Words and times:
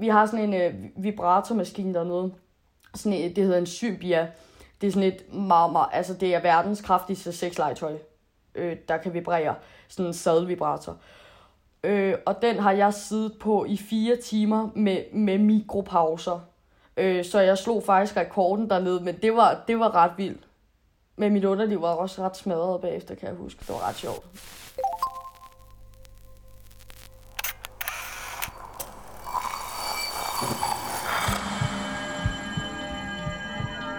vi 0.00 0.08
har 0.08 0.26
sådan 0.26 0.54
en 0.54 0.54
øh, 0.54 0.74
vibratormaskine 1.04 1.94
dernede. 1.94 2.32
Sådan 2.94 3.18
et, 3.18 3.36
det 3.36 3.44
hedder 3.44 3.58
en 3.58 3.66
Symbia. 3.66 4.28
Det 4.80 4.86
er 4.86 4.90
sådan 4.90 5.08
et 5.08 5.34
meget, 5.34 5.72
meget, 5.72 5.88
altså 5.92 6.14
det 6.14 6.34
er 6.34 6.40
verdens 6.40 6.80
kraftigste 6.80 7.32
sexlegetøj, 7.32 7.96
øh, 8.54 8.76
der 8.88 8.96
kan 8.96 9.14
vibrere. 9.14 9.54
Sådan 9.88 10.06
en 10.06 10.14
sadelvibrator. 10.14 10.96
Øh, 11.84 12.14
og 12.26 12.42
den 12.42 12.58
har 12.58 12.72
jeg 12.72 12.94
siddet 12.94 13.32
på 13.40 13.64
i 13.64 13.76
fire 13.76 14.16
timer 14.16 14.68
med, 14.74 15.12
med 15.12 15.38
mikropauser. 15.38 16.40
Øh, 16.96 17.24
så 17.24 17.40
jeg 17.40 17.58
slog 17.58 17.82
faktisk 17.82 18.16
rekorden 18.16 18.70
dernede, 18.70 19.00
men 19.00 19.16
det 19.22 19.36
var, 19.36 19.64
det 19.68 19.78
var 19.78 19.94
ret 19.94 20.12
vildt. 20.16 20.40
Men 21.16 21.32
mit 21.32 21.44
underliv 21.44 21.82
var 21.82 21.94
også 21.94 22.22
ret 22.22 22.36
smadret 22.36 22.80
bagefter, 22.80 23.14
kan 23.14 23.28
jeg 23.28 23.36
huske. 23.36 23.60
Det 23.60 23.68
var 23.68 23.88
ret 23.88 23.96
sjovt. 23.96 24.26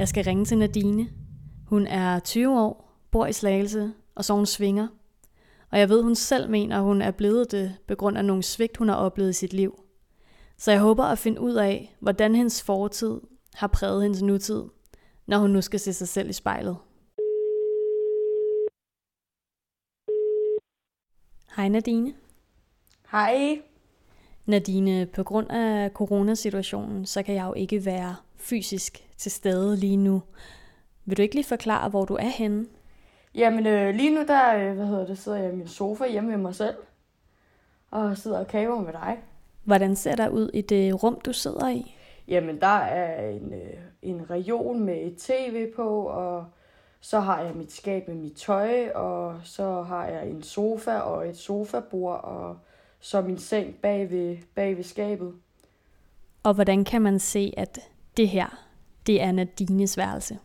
Jeg 0.00 0.08
skal 0.08 0.24
ringe 0.24 0.44
til 0.44 0.58
Nadine. 0.58 1.08
Hun 1.66 1.86
er 1.86 2.18
20 2.18 2.60
år, 2.60 2.98
bor 3.10 3.26
i 3.26 3.32
Slagelse, 3.32 3.92
og 4.14 4.24
så 4.24 4.34
hun 4.34 4.46
svinger. 4.46 4.88
Og 5.70 5.78
jeg 5.78 5.88
ved, 5.88 6.02
hun 6.02 6.14
selv 6.14 6.50
mener, 6.50 6.76
at 6.76 6.82
hun 6.82 7.02
er 7.02 7.10
blevet 7.10 7.50
det 7.50 7.76
på 7.88 7.94
grund 7.94 8.18
af 8.18 8.24
nogle 8.24 8.42
svigt, 8.42 8.76
hun 8.76 8.88
har 8.88 8.96
oplevet 8.96 9.30
i 9.30 9.32
sit 9.32 9.52
liv. 9.52 9.84
Så 10.56 10.70
jeg 10.70 10.80
håber 10.80 11.04
at 11.04 11.18
finde 11.18 11.40
ud 11.40 11.54
af, 11.54 11.96
hvordan 11.98 12.34
hendes 12.34 12.62
fortid 12.62 13.20
har 13.54 13.66
præget 13.66 14.02
hendes 14.02 14.22
nutid, 14.22 14.62
når 15.26 15.38
hun 15.38 15.50
nu 15.50 15.60
skal 15.60 15.80
se 15.80 15.92
sig 15.92 16.08
selv 16.08 16.30
i 16.30 16.32
spejlet. 16.32 16.76
Hej 21.56 21.68
Nadine. 21.68 22.14
Hej. 23.10 23.62
Nadine, 24.46 25.06
på 25.06 25.22
grund 25.22 25.50
af 25.50 25.90
coronasituationen, 25.90 27.06
så 27.06 27.22
kan 27.22 27.34
jeg 27.34 27.44
jo 27.46 27.52
ikke 27.52 27.84
være 27.84 28.16
fysisk 28.40 29.08
til 29.16 29.30
stede 29.30 29.76
lige 29.76 29.96
nu. 29.96 30.22
Vil 31.04 31.16
du 31.16 31.22
ikke 31.22 31.34
lige 31.34 31.44
forklare, 31.44 31.88
hvor 31.88 32.04
du 32.04 32.14
er 32.14 32.28
henne? 32.28 32.66
Jamen 33.34 33.66
øh, 33.66 33.94
lige 33.94 34.14
nu 34.14 34.24
der, 34.26 34.56
øh, 34.56 34.74
hvad 34.74 34.86
hedder 34.86 35.06
det, 35.06 35.18
sidder 35.18 35.38
jeg 35.38 35.52
i 35.52 35.56
min 35.56 35.68
sofa 35.68 36.08
hjemme 36.10 36.30
med 36.30 36.38
mig 36.38 36.54
selv. 36.54 36.76
Og 37.90 38.16
sidder 38.16 38.38
og 38.38 38.46
kaver 38.46 38.80
med 38.80 38.92
dig. 38.92 39.18
Hvordan 39.64 39.96
ser 39.96 40.16
der 40.16 40.28
ud 40.28 40.50
i 40.54 40.60
det 40.60 41.02
rum, 41.02 41.20
du 41.24 41.32
sidder 41.32 41.68
i? 41.68 41.96
Jamen 42.28 42.60
der 42.60 42.66
er 42.66 43.30
en, 43.30 43.54
øh, 43.54 43.80
en 44.02 44.30
reol 44.30 44.76
med 44.76 45.02
et 45.02 45.16
tv 45.16 45.72
på, 45.76 46.02
og 46.02 46.44
så 47.00 47.20
har 47.20 47.42
jeg 47.42 47.54
mit 47.54 47.72
skab 47.72 48.08
med 48.08 48.16
mit 48.16 48.36
tøj, 48.36 48.90
og 48.90 49.40
så 49.44 49.82
har 49.82 50.06
jeg 50.06 50.28
en 50.28 50.42
sofa 50.42 50.98
og 50.98 51.28
et 51.28 51.36
sofabord, 51.36 52.24
og 52.24 52.58
så 53.00 53.20
min 53.20 53.38
seng 53.38 53.74
bag 53.82 54.10
ved, 54.10 54.36
bag 54.54 54.76
ved 54.76 54.84
skabet. 54.84 55.34
Og 56.42 56.54
hvordan 56.54 56.84
kan 56.84 57.02
man 57.02 57.18
se, 57.18 57.54
at 57.56 57.78
det 58.20 58.28
her, 58.28 58.66
det 59.06 59.22
er 59.22 59.32
Nadines 59.32 59.98
værelse? 59.98 60.38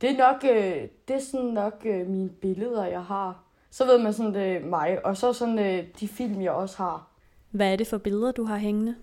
Det 0.00 0.10
er 0.10 0.16
nok, 0.16 0.44
øh, 0.44 0.88
det 1.08 1.16
er 1.16 1.20
sådan 1.20 1.46
nok 1.46 1.82
øh, 1.84 2.06
mine 2.06 2.28
billeder, 2.28 2.86
jeg 2.86 3.02
har. 3.02 3.44
Så 3.70 3.86
ved 3.86 3.98
man 3.98 4.12
sådan, 4.12 4.34
det 4.34 4.56
er 4.56 4.64
mig. 4.64 5.06
Og 5.06 5.16
så 5.16 5.32
sådan 5.32 5.58
øh, 5.58 5.84
de 6.00 6.08
film, 6.08 6.42
jeg 6.42 6.52
også 6.52 6.76
har. 6.76 7.08
Hvad 7.50 7.72
er 7.72 7.76
det 7.76 7.86
for 7.86 7.98
billeder, 7.98 8.32
du 8.32 8.44
har 8.44 8.56
hængende? 8.56 8.94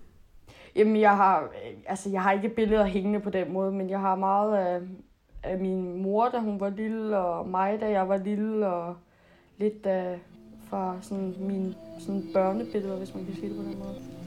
Jamen, 0.76 0.96
jeg 0.96 1.16
har, 1.16 1.42
øh, 1.42 1.76
altså, 1.86 2.10
jeg 2.10 2.22
har 2.22 2.32
ikke 2.32 2.48
billeder 2.48 2.84
hængende 2.84 3.20
på 3.20 3.30
den 3.30 3.52
måde, 3.52 3.72
men 3.72 3.90
jeg 3.90 4.00
har 4.00 4.14
meget 4.14 4.56
af, 4.56 4.80
af 5.42 5.58
min 5.58 6.02
mor, 6.02 6.28
da 6.28 6.38
hun 6.38 6.60
var 6.60 6.70
lille, 6.70 7.18
og 7.18 7.48
mig, 7.48 7.80
da 7.80 7.90
jeg 7.90 8.08
var 8.08 8.16
lille, 8.16 8.66
og 8.66 8.96
lidt 9.58 9.86
af, 9.86 10.18
fra 10.64 10.96
sådan 11.00 11.34
mine 11.38 11.74
sådan 11.98 12.24
børnebilleder, 12.32 12.96
hvis 12.96 13.14
man 13.14 13.24
kan 13.24 13.34
sige 13.34 13.48
det 13.48 13.56
på 13.56 13.62
den 13.62 13.78
måde. 13.78 14.19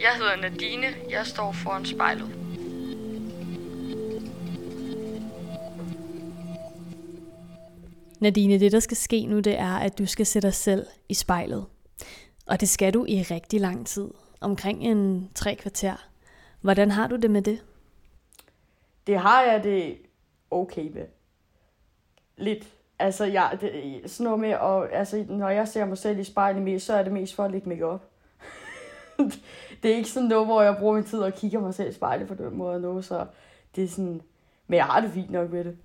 Jeg 0.00 0.16
hedder 0.16 0.36
Nadine. 0.36 0.86
Jeg 1.10 1.26
står 1.26 1.52
foran 1.52 1.84
spejlet. 1.84 2.30
Nadine, 8.20 8.60
det 8.60 8.72
der 8.72 8.80
skal 8.80 8.96
ske 8.96 9.26
nu, 9.26 9.40
det 9.40 9.58
er, 9.58 9.76
at 9.76 9.98
du 9.98 10.06
skal 10.06 10.26
sætte 10.26 10.48
dig 10.48 10.54
selv 10.54 10.86
i 11.08 11.14
spejlet. 11.14 11.66
Og 12.46 12.60
det 12.60 12.68
skal 12.68 12.94
du 12.94 13.04
i 13.08 13.22
rigtig 13.22 13.60
lang 13.60 13.86
tid. 13.86 14.10
Omkring 14.40 14.82
en 14.82 15.30
tre 15.34 15.54
kvarter. 15.54 16.08
Hvordan 16.60 16.90
har 16.90 17.06
du 17.06 17.16
det 17.16 17.30
med 17.30 17.42
det? 17.42 17.64
Det 19.06 19.18
har 19.18 19.42
jeg 19.42 19.64
det 19.64 19.96
okay 20.50 20.90
med. 20.92 21.06
Lidt. 22.36 22.66
Altså, 22.98 23.24
jeg, 23.24 23.58
det, 23.60 24.10
sådan 24.10 24.24
noget 24.24 24.40
med, 24.40 24.54
og, 24.54 24.92
altså, 24.92 25.24
når 25.28 25.48
jeg 25.48 25.68
ser 25.68 25.84
mig 25.84 25.98
selv 25.98 26.18
i 26.18 26.24
spejlet 26.24 26.62
mest, 26.62 26.86
så 26.86 26.94
er 26.94 27.02
det 27.02 27.12
mest 27.12 27.34
for 27.34 27.44
at 27.44 27.50
lægge 27.50 27.68
mig 27.68 27.82
op. 27.82 28.09
det 29.82 29.90
er 29.90 29.96
ikke 29.96 30.10
sådan 30.10 30.28
noget, 30.28 30.46
hvor 30.46 30.62
jeg 30.62 30.76
bruger 30.78 30.94
min 30.94 31.04
tid 31.04 31.18
og 31.18 31.34
kigger 31.34 31.60
mig 31.60 31.74
selv 31.74 31.90
i 31.90 31.92
spejlet 31.92 32.28
på 32.28 32.34
den 32.34 32.56
måde. 32.56 32.80
Noget, 32.80 33.04
så 33.04 33.26
det 33.76 33.84
er 33.84 33.88
sådan, 33.88 34.20
men 34.66 34.76
jeg 34.76 34.84
har 34.84 35.00
det 35.00 35.10
fint 35.10 35.30
nok 35.30 35.52
med 35.52 35.64
det. 35.64 35.76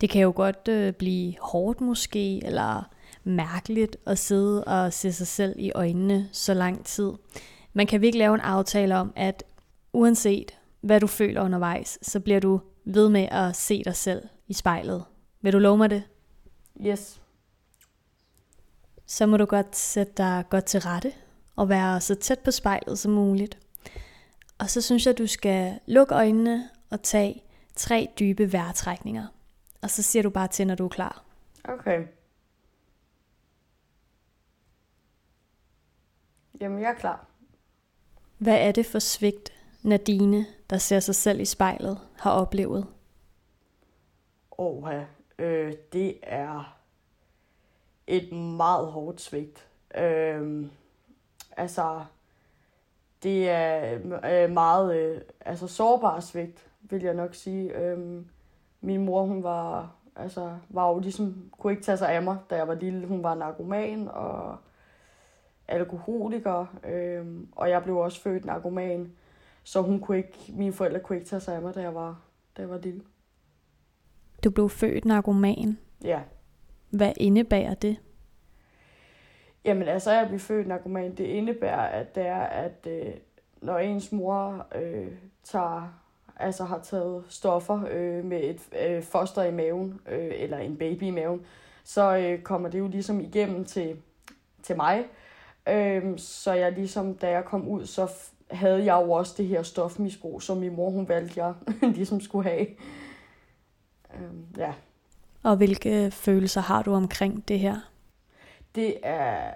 Det 0.00 0.10
kan 0.10 0.22
jo 0.22 0.32
godt 0.36 0.68
øh, 0.68 0.92
blive 0.92 1.34
hårdt 1.40 1.80
måske, 1.80 2.44
eller 2.44 2.88
mærkeligt 3.24 3.96
at 4.06 4.18
sidde 4.18 4.64
og 4.64 4.92
se 4.92 5.12
sig 5.12 5.26
selv 5.26 5.54
i 5.58 5.72
øjnene 5.74 6.28
så 6.32 6.54
lang 6.54 6.84
tid. 6.84 7.12
Man 7.72 7.86
kan 7.86 8.00
virkelig 8.00 8.18
lave 8.18 8.34
en 8.34 8.40
aftale 8.40 8.96
om, 8.96 9.12
at 9.16 9.44
uanset 9.92 10.58
hvad 10.80 11.00
du 11.00 11.06
føler 11.06 11.42
undervejs, 11.42 11.98
så 12.02 12.20
bliver 12.20 12.40
du 12.40 12.60
ved 12.84 13.08
med 13.08 13.28
at 13.30 13.56
se 13.56 13.84
dig 13.84 13.96
selv 13.96 14.28
i 14.46 14.52
spejlet. 14.52 15.04
Vil 15.40 15.52
du 15.52 15.58
love 15.58 15.78
mig 15.78 15.90
det? 15.90 16.02
Yes. 16.86 17.20
Så 19.06 19.26
må 19.26 19.36
du 19.36 19.44
godt 19.44 19.76
sætte 19.76 20.12
dig 20.16 20.44
godt 20.50 20.64
til 20.64 20.80
rette 20.80 21.12
og 21.58 21.68
være 21.68 22.00
så 22.00 22.14
tæt 22.14 22.38
på 22.38 22.50
spejlet 22.50 22.98
som 22.98 23.12
muligt. 23.12 23.58
Og 24.58 24.70
så 24.70 24.80
synes 24.80 25.06
jeg, 25.06 25.18
du 25.18 25.26
skal 25.26 25.80
lukke 25.86 26.14
øjnene 26.14 26.70
og 26.90 27.02
tage 27.02 27.42
tre 27.76 28.08
dybe 28.18 28.52
vejrtrækninger. 28.52 29.26
Og 29.82 29.90
så 29.90 30.02
siger 30.02 30.22
du 30.22 30.30
bare 30.30 30.48
til, 30.48 30.66
når 30.66 30.74
du 30.74 30.84
er 30.84 30.88
klar. 30.88 31.24
Okay. 31.64 32.06
Jamen, 36.60 36.80
jeg 36.80 36.90
er 36.90 36.94
klar. 36.94 37.26
Hvad 38.38 38.58
er 38.58 38.72
det 38.72 38.86
for 38.86 38.98
svigt, 38.98 39.52
Nadine, 39.82 40.46
der 40.70 40.78
ser 40.78 41.00
sig 41.00 41.14
selv 41.14 41.40
i 41.40 41.44
spejlet, 41.44 41.98
har 42.18 42.30
oplevet? 42.30 42.86
Åh, 44.58 44.90
øh, 45.38 45.72
det 45.92 46.18
er 46.22 46.78
et 48.06 48.32
meget 48.32 48.86
hårdt 48.86 49.20
svigt. 49.20 49.68
Øh, 49.96 50.66
altså, 51.58 52.04
det 53.22 53.48
er 53.48 53.98
øh, 54.24 54.50
meget 54.50 54.96
øh, 54.96 55.20
altså 55.40 55.66
sårbar 55.66 56.20
svigt, 56.20 56.66
vil 56.80 57.02
jeg 57.02 57.14
nok 57.14 57.34
sige. 57.34 57.78
Øh, 57.78 58.22
min 58.80 59.04
mor, 59.04 59.24
hun 59.24 59.42
var, 59.42 59.94
altså, 60.16 60.56
var 60.68 60.88
jo 60.88 60.98
ligesom, 60.98 61.50
kunne 61.58 61.72
ikke 61.72 61.82
tage 61.82 61.98
sig 61.98 62.08
af 62.08 62.22
mig, 62.22 62.38
da 62.50 62.56
jeg 62.56 62.68
var 62.68 62.74
lille. 62.74 63.06
Hun 63.06 63.22
var 63.22 63.34
narkoman 63.34 64.08
og 64.08 64.56
alkoholiker, 65.68 66.66
øh, 66.84 67.26
og 67.52 67.70
jeg 67.70 67.82
blev 67.82 67.96
også 67.96 68.20
født 68.20 68.44
narkoman. 68.44 69.12
Så 69.64 69.82
hun 69.82 70.00
kunne 70.00 70.16
ikke, 70.16 70.38
mine 70.48 70.72
forældre 70.72 71.00
kunne 71.00 71.16
ikke 71.16 71.28
tage 71.28 71.40
sig 71.40 71.54
af 71.54 71.62
mig, 71.62 71.74
da 71.74 71.80
jeg 71.80 71.94
var, 71.94 72.20
da 72.56 72.62
jeg 72.62 72.70
var 72.70 72.78
lille. 72.78 73.00
Du 74.44 74.50
blev 74.50 74.68
født 74.68 75.04
narkoman? 75.04 75.78
Ja. 76.04 76.20
Hvad 76.90 77.12
indebærer 77.16 77.74
det? 77.74 77.96
Jamen 79.64 79.88
altså, 79.88 80.10
jeg 80.10 80.26
blive 80.26 80.40
født 80.40 80.66
narkoman, 80.66 81.14
det 81.14 81.24
indebærer, 81.24 81.80
at 81.80 82.14
det 82.14 82.26
er, 82.26 82.40
at 82.42 82.86
øh, 82.86 83.14
når 83.60 83.78
ens 83.78 84.12
mor 84.12 84.66
øh, 84.74 85.06
tager, 85.44 86.00
altså 86.36 86.64
har 86.64 86.78
taget 86.78 87.24
stoffer 87.28 87.80
øh, 87.90 88.24
med 88.24 88.40
et 88.44 88.60
øh, 88.86 89.02
foster 89.02 89.42
i 89.42 89.52
maven, 89.52 90.00
øh, 90.08 90.30
eller 90.34 90.58
en 90.58 90.76
baby 90.76 91.02
i 91.02 91.10
maven, 91.10 91.40
så 91.84 92.16
øh, 92.16 92.42
kommer 92.42 92.68
det 92.68 92.78
jo 92.78 92.88
ligesom 92.88 93.20
igennem 93.20 93.64
til, 93.64 93.96
til 94.62 94.76
mig. 94.76 95.04
Øh, 95.68 96.18
så 96.18 96.52
jeg 96.52 96.72
ligesom, 96.72 97.14
da 97.14 97.30
jeg 97.30 97.44
kom 97.44 97.68
ud, 97.68 97.86
så 97.86 98.10
havde 98.50 98.84
jeg 98.84 99.02
jo 99.06 99.10
også 99.10 99.34
det 99.36 99.46
her 99.46 99.62
stofmisbrug, 99.62 100.42
som 100.42 100.56
min 100.56 100.76
mor, 100.76 100.90
hun 100.90 101.08
valgte, 101.08 101.44
jeg 101.44 101.54
ligesom 101.96 102.20
skulle 102.20 102.50
have. 102.50 102.66
Øh, 104.14 104.58
ja. 104.58 104.72
Og 105.42 105.56
hvilke 105.56 106.10
følelser 106.10 106.60
har 106.60 106.82
du 106.82 106.94
omkring 106.94 107.48
det 107.48 107.58
her? 107.58 107.76
Det 108.78 108.96
er, 109.02 109.54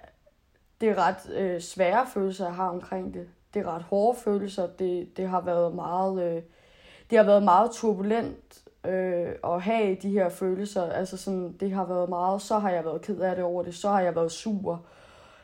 det 0.81 0.89
er 0.89 0.99
ret 0.99 1.31
øh, 1.35 1.61
svære 1.61 2.07
følelser, 2.07 2.45
jeg 2.45 2.55
har 2.55 2.69
omkring 2.69 3.15
det. 3.15 3.29
Det 3.55 3.63
er 3.63 3.75
ret 3.75 3.83
hårde 3.83 4.19
følelser. 4.19 4.67
Det, 4.67 5.17
det 5.17 5.29
har 5.29 5.41
været 5.41 5.75
meget, 5.75 6.23
øh, 6.23 6.43
det 7.11 7.19
har 7.19 7.25
været 7.25 7.43
meget 7.43 7.71
turbulent 7.71 8.63
øh, 8.85 9.29
at 9.45 9.63
have 9.63 9.95
de 9.95 10.11
her 10.11 10.29
følelser. 10.29 10.91
Altså 10.91 11.17
sådan, 11.17 11.53
det 11.53 11.73
har 11.73 11.85
været 11.85 12.09
meget, 12.09 12.43
så 12.43 12.59
har 12.59 12.71
jeg 12.71 12.85
været 12.85 13.03
ked 13.03 13.21
af 13.21 13.37
det 13.37 13.45
over 13.45 13.63
det, 13.63 13.75
så 13.75 13.89
har 13.89 14.01
jeg 14.01 14.17
været 14.17 14.33
sur. 14.33 14.85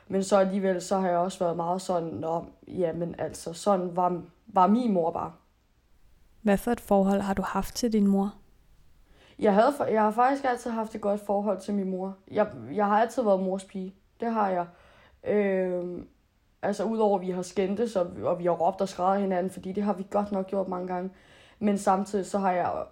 Men 0.08 0.24
så 0.24 0.36
alligevel, 0.36 0.82
så 0.82 0.98
har 0.98 1.08
jeg 1.08 1.18
også 1.18 1.38
været 1.38 1.56
meget 1.56 1.82
sådan, 1.82 2.08
nå, 2.08 2.44
jamen 2.68 3.14
altså, 3.18 3.52
sådan 3.52 3.96
var, 3.96 4.22
var 4.46 4.66
min 4.66 4.92
mor 4.92 5.10
bare. 5.10 5.32
Hvad 6.42 6.58
for 6.58 6.70
et 6.70 6.80
forhold 6.80 7.20
har 7.20 7.34
du 7.34 7.42
haft 7.42 7.74
til 7.76 7.92
din 7.92 8.06
mor? 8.06 8.34
Jeg, 9.38 9.54
havde, 9.54 9.92
jeg 9.92 10.02
har 10.02 10.10
faktisk 10.10 10.44
altid 10.44 10.70
haft 10.70 10.94
et 10.94 11.00
godt 11.00 11.20
forhold 11.20 11.60
til 11.60 11.74
min 11.74 11.90
mor. 11.90 12.16
Jeg, 12.30 12.46
jeg 12.74 12.86
har 12.86 13.00
altid 13.00 13.22
været 13.22 13.42
mors 13.42 13.64
pige. 13.64 13.94
Det 14.20 14.32
har 14.32 14.48
jeg. 14.48 14.66
Øh, 15.34 15.84
altså 16.62 16.84
udover 16.84 17.18
at 17.18 17.26
vi 17.26 17.30
har 17.30 17.42
skændtes, 17.42 17.96
og, 17.96 18.06
og 18.22 18.38
vi 18.38 18.44
har 18.44 18.52
råbt 18.52 18.80
og 18.80 18.88
skrevet 18.88 19.20
hinanden, 19.20 19.50
fordi 19.50 19.72
det 19.72 19.82
har 19.82 19.92
vi 19.92 20.06
godt 20.10 20.32
nok 20.32 20.46
gjort 20.46 20.68
mange 20.68 20.86
gange. 20.86 21.10
Men 21.58 21.78
samtidig 21.78 22.26
så 22.26 22.38
har 22.38 22.52
jeg 22.52 22.84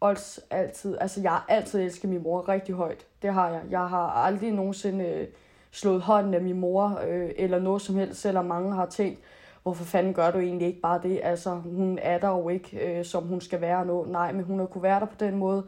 også 0.00 0.40
altid, 0.50 0.98
altså 1.00 1.20
jeg 1.20 1.30
har 1.30 1.44
altid 1.48 1.80
elsket 1.80 2.10
min 2.10 2.22
mor 2.22 2.48
rigtig 2.48 2.74
højt. 2.74 3.06
Det 3.22 3.34
har 3.34 3.48
jeg. 3.48 3.62
Jeg 3.70 3.88
har 3.88 4.10
aldrig 4.10 4.52
nogensinde 4.52 5.04
øh, 5.04 5.26
slået 5.70 6.02
hånden 6.02 6.34
af 6.34 6.40
min 6.40 6.60
mor, 6.60 7.00
øh, 7.08 7.30
eller 7.36 7.58
noget 7.58 7.82
som 7.82 7.96
helst, 7.96 8.20
selvom 8.20 8.44
mange 8.44 8.74
har 8.74 8.86
tænkt, 8.86 9.20
hvorfor 9.62 9.84
fanden 9.84 10.14
gør 10.14 10.30
du 10.30 10.38
egentlig 10.38 10.68
ikke 10.68 10.80
bare 10.80 11.00
det? 11.02 11.20
Altså, 11.22 11.50
hun 11.50 11.98
er 12.02 12.18
der 12.18 12.28
jo 12.28 12.48
ikke, 12.48 12.98
øh, 12.98 13.04
som 13.04 13.24
hun 13.24 13.40
skal 13.40 13.60
være 13.60 13.86
nu. 13.86 14.04
Nej, 14.04 14.32
men 14.32 14.44
hun 14.44 14.58
har 14.58 14.66
kunne 14.66 14.82
være 14.82 15.00
der 15.00 15.06
på 15.06 15.16
den 15.20 15.36
måde, 15.36 15.64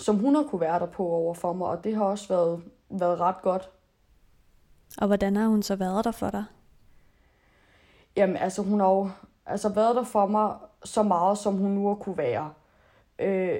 som 0.00 0.16
hun 0.16 0.34
har 0.34 0.42
kunne 0.42 0.60
være 0.60 0.78
der 0.78 0.86
på 0.86 1.06
over 1.08 1.34
for 1.34 1.52
mig, 1.52 1.68
og 1.68 1.84
det 1.84 1.96
har 1.96 2.04
også 2.04 2.28
været, 2.28 2.62
været 2.90 3.20
ret 3.20 3.42
godt. 3.42 3.70
Og 4.98 5.06
hvordan 5.06 5.36
har 5.36 5.46
hun 5.46 5.62
så 5.62 5.76
været 5.76 6.04
der 6.04 6.10
for 6.10 6.30
dig? 6.30 6.44
Jamen, 8.16 8.36
altså, 8.36 8.62
hun 8.62 8.80
har 8.80 8.88
jo 8.88 9.10
altså, 9.46 9.68
været 9.68 9.96
der 9.96 10.04
for 10.04 10.26
mig 10.26 10.54
så 10.84 11.02
meget, 11.02 11.38
som 11.38 11.56
hun 11.56 11.70
nu 11.70 11.88
har 11.88 11.94
kunne 11.94 12.18
være. 12.18 12.52
Øh, 13.18 13.58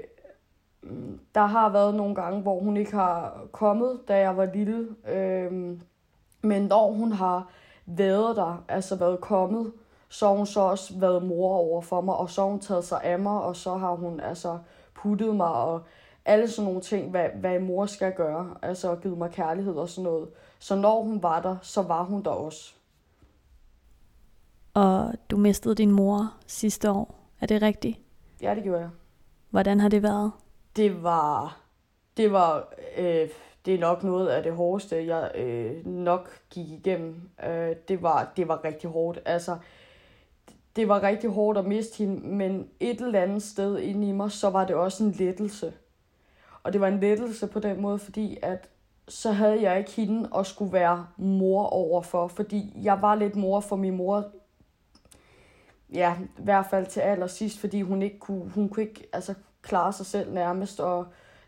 der 1.35 1.47
har 1.47 1.69
været 1.69 1.95
nogle 1.95 2.15
gange, 2.15 2.43
hvor 2.43 2.61
hun 2.61 2.77
ikke 2.77 2.93
har 2.93 3.41
kommet, 3.53 4.01
da 4.09 4.19
jeg 4.19 4.37
var 4.37 4.45
lille. 4.45 4.89
Øh, 5.09 5.79
men 6.43 6.63
når 6.63 6.93
hun 6.93 7.13
har 7.13 7.51
været 7.87 8.37
der, 8.37 8.65
altså 8.69 8.97
været 8.97 9.21
kommet, 9.21 9.73
så 10.09 10.29
har 10.29 10.35
hun 10.37 10.47
så 10.47 10.61
også 10.61 10.99
været 10.99 11.23
mor 11.23 11.55
over 11.55 11.81
for 11.81 12.01
mig, 12.01 12.15
og 12.15 12.31
så 12.31 12.41
har 12.41 12.49
hun 12.49 12.61
taget 12.61 12.85
sig 12.85 13.03
af 13.03 13.19
mig, 13.19 13.43
og 13.43 13.57
så 13.57 13.75
har 13.75 13.95
hun 13.95 14.21
altså 14.21 14.59
puttet 14.95 15.37
mig, 15.37 15.53
og 15.53 15.83
alle 16.31 16.49
sådan 16.49 16.65
nogle 16.65 16.81
ting, 16.81 17.11
hvad, 17.11 17.29
hvad 17.35 17.61
mor 17.61 17.87
skal 17.87 18.13
gøre, 18.13 18.57
altså 18.63 18.97
givet 18.97 19.19
mig 19.19 19.31
kærlighed 19.31 19.75
og 19.75 19.89
sådan 19.89 20.05
noget. 20.05 20.29
Så 20.59 20.77
når 20.77 21.03
hun 21.03 21.23
var 21.23 21.43
der, 21.43 21.57
så 21.63 21.83
var 21.83 22.03
hun 22.03 22.23
der 22.23 22.31
også. 22.31 22.75
Og 24.75 25.15
du 25.31 25.37
mistede 25.37 25.75
din 25.75 25.91
mor 25.91 26.35
sidste 26.47 26.91
år, 26.91 27.15
er 27.41 27.47
det 27.47 27.63
rigtigt? 27.63 27.99
Ja, 28.43 28.55
det 28.55 28.63
gjorde 28.63 28.81
jeg. 28.81 28.91
Hvordan 29.51 29.81
har 29.81 29.89
det 29.89 30.03
været? 30.03 30.33
Det 30.77 31.03
var, 31.03 31.61
det 32.17 32.33
var, 32.33 32.69
øh, 32.99 33.29
det 33.67 33.75
er 33.75 33.79
nok 33.79 34.03
noget 34.03 34.29
af 34.29 34.43
det 34.43 34.53
hårdeste, 34.53 35.07
jeg 35.07 35.31
øh, 35.35 35.87
nok 35.87 36.31
gik 36.51 36.71
igennem. 36.71 37.31
Øh, 37.47 37.77
det, 37.89 38.03
var, 38.03 38.33
det 38.37 38.49
var 38.49 38.65
rigtig 38.65 38.91
hårdt. 38.91 39.19
Altså, 39.25 39.57
det 40.77 40.89
var 40.89 41.03
rigtig 41.03 41.31
hårdt 41.31 41.59
at 41.59 41.65
miste 41.65 41.99
hende, 41.99 42.27
men 42.27 42.69
et 42.81 43.01
eller 43.01 43.21
andet 43.23 43.43
sted 43.43 43.79
inde 43.79 44.09
i 44.09 44.13
mig, 44.13 44.31
så 44.31 44.51
var 44.51 44.65
det 44.65 44.77
også 44.77 45.05
en 45.05 45.11
lettelse. 45.11 45.73
Og 46.63 46.73
det 46.73 46.81
var 46.81 46.89
en 46.89 47.01
lettelse 47.01 47.47
på 47.47 47.61
den 47.61 47.81
måde, 47.81 47.99
fordi 47.99 48.39
at 48.43 48.69
så 49.09 49.33
havde 49.33 49.63
jeg 49.63 49.79
ikke 49.79 49.91
hende 49.91 50.29
at 50.37 50.47
skulle 50.47 50.73
være 50.73 51.07
mor 51.17 51.67
overfor, 51.67 52.29
fordi 52.29 52.73
jeg 52.83 53.03
var 53.03 53.15
lidt 53.15 53.37
mor 53.37 53.61
for 53.61 53.77
min 53.77 53.97
mor. 53.97 54.25
Ja, 55.93 56.17
i 56.39 56.43
hvert 56.43 56.67
fald 56.67 56.87
til 56.87 57.01
allersidst, 57.01 57.61
fordi 57.61 57.83
hun 57.83 58.03
ikke 58.03 58.19
kunne, 58.19 58.51
hun 58.51 58.69
kunne 58.69 58.83
ikke 58.83 59.09
altså, 59.13 59.35
klare 59.63 59.93
sig 59.93 60.07
selv 60.07 60.33
nærmest, 60.33 60.81
og 60.81 61.07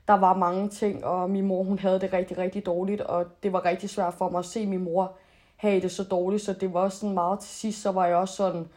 der 0.08 0.14
var 0.14 0.36
mange 0.36 0.68
ting, 0.68 1.04
og 1.04 1.30
min 1.30 1.46
mor 1.46 1.62
hun 1.62 1.78
havde 1.78 2.00
det 2.00 2.12
rigtig, 2.12 2.38
rigtig 2.38 2.66
dårligt, 2.66 3.00
og 3.00 3.26
det 3.42 3.52
var 3.52 3.64
rigtig 3.64 3.90
svært 3.90 4.14
for 4.14 4.28
mig 4.28 4.38
at 4.38 4.44
se 4.44 4.66
min 4.66 4.84
mor 4.84 5.16
have 5.56 5.80
det 5.80 5.90
så 5.90 6.04
dårligt, 6.04 6.42
så 6.42 6.52
det 6.52 6.74
var 6.74 6.80
også 6.80 6.98
sådan 6.98 7.14
meget 7.14 7.40
til 7.40 7.50
sidst, 7.50 7.82
så 7.82 7.92
var 7.92 8.06
jeg 8.06 8.16
også 8.16 8.34
sådan, 8.34 8.68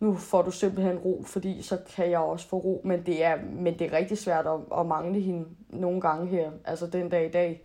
nu 0.00 0.14
får 0.14 0.42
du 0.42 0.50
simpelthen 0.50 0.98
ro, 0.98 1.22
fordi 1.26 1.62
så 1.62 1.78
kan 1.96 2.10
jeg 2.10 2.18
også 2.18 2.48
få 2.48 2.56
ro, 2.56 2.80
men 2.84 3.06
det 3.06 3.24
er, 3.24 3.36
men 3.52 3.78
det 3.78 3.86
er 3.86 3.92
rigtig 3.92 4.18
svært 4.18 4.46
at, 4.46 4.78
at 4.80 4.86
mangle 4.86 5.20
hende 5.20 5.48
nogle 5.68 6.00
gange 6.00 6.26
her, 6.26 6.50
altså 6.64 6.86
den 6.86 7.08
dag 7.08 7.26
i 7.26 7.30
dag. 7.30 7.62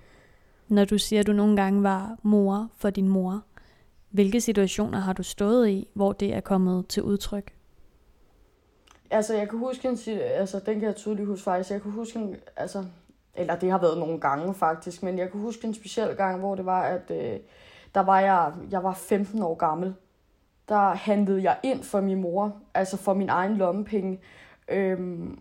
Når 0.68 0.86
du 0.86 0.98
siger, 0.98 1.20
at 1.20 1.28
du 1.28 1.34
nogle 1.34 1.56
gange 1.56 1.84
var 1.84 2.18
mor 2.22 2.70
for 2.78 2.90
din 2.90 3.08
mor, 3.08 3.44
hvilke 4.10 4.42
situationer 4.42 5.00
har 5.00 5.14
du 5.14 5.24
stået 5.24 5.70
i, 5.70 5.88
hvor 5.94 6.12
det 6.12 6.34
er 6.34 6.42
kommet 6.42 6.88
til 6.88 7.04
udtryk? 7.04 7.54
Altså, 9.12 9.34
jeg 9.36 9.50
kan 9.50 9.60
huske 9.60 9.88
en, 9.88 9.98
altså, 10.20 10.60
den 10.66 10.80
kan 10.80 10.88
jeg 10.88 10.96
tydeligt 10.96 11.28
huske 11.28 11.44
faktisk. 11.44 11.72
Jeg 11.72 11.82
kan 11.82 11.92
huske 11.92 12.20
en, 12.20 12.36
altså, 12.56 12.86
eller 13.36 13.56
det 13.56 13.72
har 13.72 13.78
været 13.78 13.98
nogle 13.98 14.20
gange 14.20 14.54
faktisk, 14.54 15.04
men 15.04 15.18
jeg 15.18 15.32
kan 15.32 15.42
huske 15.42 15.68
en 15.68 15.74
speciel 15.74 16.16
gang, 16.16 16.40
hvor 16.40 16.56
det 16.56 16.66
var, 16.66 16.82
at 16.82 17.12
øh, 17.12 17.40
der 17.96 18.02
var 18.02 18.20
jeg, 18.20 18.54
jeg 18.72 18.84
var 18.84 18.94
15 18.94 19.42
år 19.42 19.56
gammel. 19.56 19.94
Der 20.72 20.94
handlede 20.94 21.44
jeg 21.44 21.58
ind 21.64 21.84
for 21.84 22.02
min 22.02 22.22
mor, 22.22 22.54
altså 22.74 22.98
for 22.98 23.14
min 23.14 23.30
egen 23.30 23.58
lommepenge, 23.58 24.20
øhm, 24.68 25.40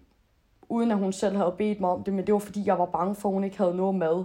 uden 0.68 0.90
at 0.90 0.98
hun 0.98 1.12
selv 1.12 1.36
havde 1.36 1.54
bedt 1.58 1.80
mig 1.80 1.90
om 1.90 2.04
det, 2.04 2.14
men 2.14 2.26
det 2.26 2.32
var 2.32 2.40
fordi, 2.40 2.62
jeg 2.66 2.78
var 2.78 2.86
bange 2.86 3.14
for, 3.14 3.28
at 3.28 3.32
hun 3.32 3.44
ikke 3.44 3.58
havde 3.58 3.76
noget 3.76 3.94
mad. 3.94 4.24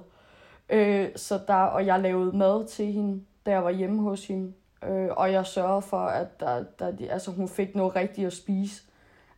Øh, 0.70 1.10
så 1.16 1.40
der, 1.48 1.54
og 1.54 1.86
jeg 1.86 2.00
lavede 2.00 2.38
mad 2.38 2.68
til 2.68 2.86
hende, 2.86 3.24
da 3.46 3.52
jeg 3.52 3.64
var 3.64 3.70
hjemme 3.70 4.02
hos 4.02 4.28
hende, 4.28 4.54
øh, 4.84 5.10
og 5.12 5.32
jeg 5.32 5.46
sørgede 5.46 5.82
for, 5.82 5.98
at 5.98 6.40
der, 6.40 6.64
der, 6.80 6.92
altså, 7.10 7.32
hun 7.32 7.48
fik 7.48 7.76
noget 7.76 7.96
rigtigt 7.96 8.28
at 8.28 8.34
spise 8.34 8.84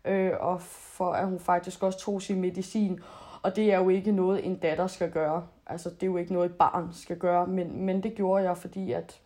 øh, 0.08 0.32
og 0.40 0.62
for 0.62 1.12
at 1.12 1.28
hun 1.28 1.40
faktisk 1.40 1.84
også 1.84 2.00
tog 2.00 2.22
sin 2.22 2.42
medicin. 2.42 3.00
Og 3.42 3.56
det 3.56 3.74
er 3.74 3.78
jo 3.78 3.90
ikke 3.90 4.12
noget, 4.12 4.46
en 4.46 4.56
datter 4.56 4.88
skal 4.88 5.12
gøre. 5.12 5.48
Altså, 5.68 5.90
det 5.90 6.04
er 6.04 6.08
jo 6.08 6.18
ikke 6.18 6.34
noget, 6.34 6.50
et 6.50 6.56
barn 6.56 6.90
skal 6.94 7.18
gøre, 7.18 7.48
men, 7.48 7.86
men 7.86 8.04
det 8.04 8.16
gjorde 8.16 8.44
jeg, 8.44 8.58
fordi 8.58 8.92
at 8.92 9.22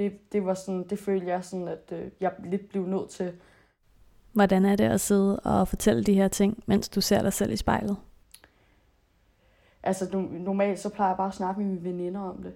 det, 0.00 0.32
det 0.32 0.44
var 0.44 0.54
sådan, 0.54 0.88
det 0.88 0.98
følte 0.98 1.26
jeg 1.26 1.44
sådan, 1.44 1.68
at 1.68 1.92
øh, 1.92 2.10
jeg 2.20 2.32
lidt 2.44 2.68
blev 2.68 2.86
nødt 2.86 3.10
til. 3.10 3.32
Hvordan 4.32 4.64
er 4.64 4.76
det 4.76 4.84
at 4.84 5.00
sidde 5.00 5.40
og 5.40 5.68
fortælle 5.68 6.04
de 6.04 6.14
her 6.14 6.28
ting, 6.28 6.62
mens 6.66 6.88
du 6.88 7.00
ser 7.00 7.22
dig 7.22 7.32
selv 7.32 7.52
i 7.52 7.56
spejlet? 7.56 7.96
Altså, 9.82 10.18
normalt 10.30 10.78
så 10.78 10.88
plejer 10.88 11.10
jeg 11.10 11.16
bare 11.16 11.28
at 11.28 11.34
snakke 11.34 11.60
med 11.60 11.68
mine 11.68 11.84
veninder 11.84 12.20
om 12.20 12.42
det. 12.42 12.54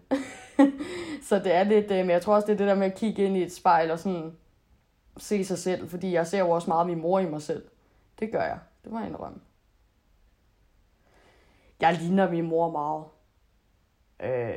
så 1.29 1.39
det 1.39 1.55
er 1.55 1.65
lidt, 1.65 1.91
øh, 1.91 1.99
men 1.99 2.11
jeg 2.11 2.23
tror 2.23 2.35
også, 2.35 2.47
det 2.47 2.53
er 2.53 2.57
det 2.57 2.67
der 2.67 2.75
med 2.75 2.87
at 2.87 2.95
kigge 2.95 3.25
ind 3.25 3.37
i 3.37 3.43
et 3.43 3.53
spejl 3.53 3.91
og 3.91 3.99
sådan, 3.99 4.33
se 5.17 5.45
sig 5.45 5.59
selv, 5.59 5.89
fordi 5.89 6.13
jeg 6.13 6.27
ser 6.27 6.39
jo 6.39 6.51
også 6.51 6.71
meget 6.71 6.87
min 6.87 7.01
mor 7.01 7.19
i 7.19 7.31
mig 7.31 7.43
selv. 7.43 7.65
Det 8.21 8.33
gør 8.33 8.43
jeg. 8.43 8.59
Det 8.85 8.93
må 8.93 8.99
jeg 8.99 9.09
indrømme. 9.09 9.39
Jeg 11.81 11.99
ligner 12.01 12.31
min 12.31 12.45
mor 12.45 12.71
meget. 12.71 13.05
Øh, 14.21 14.57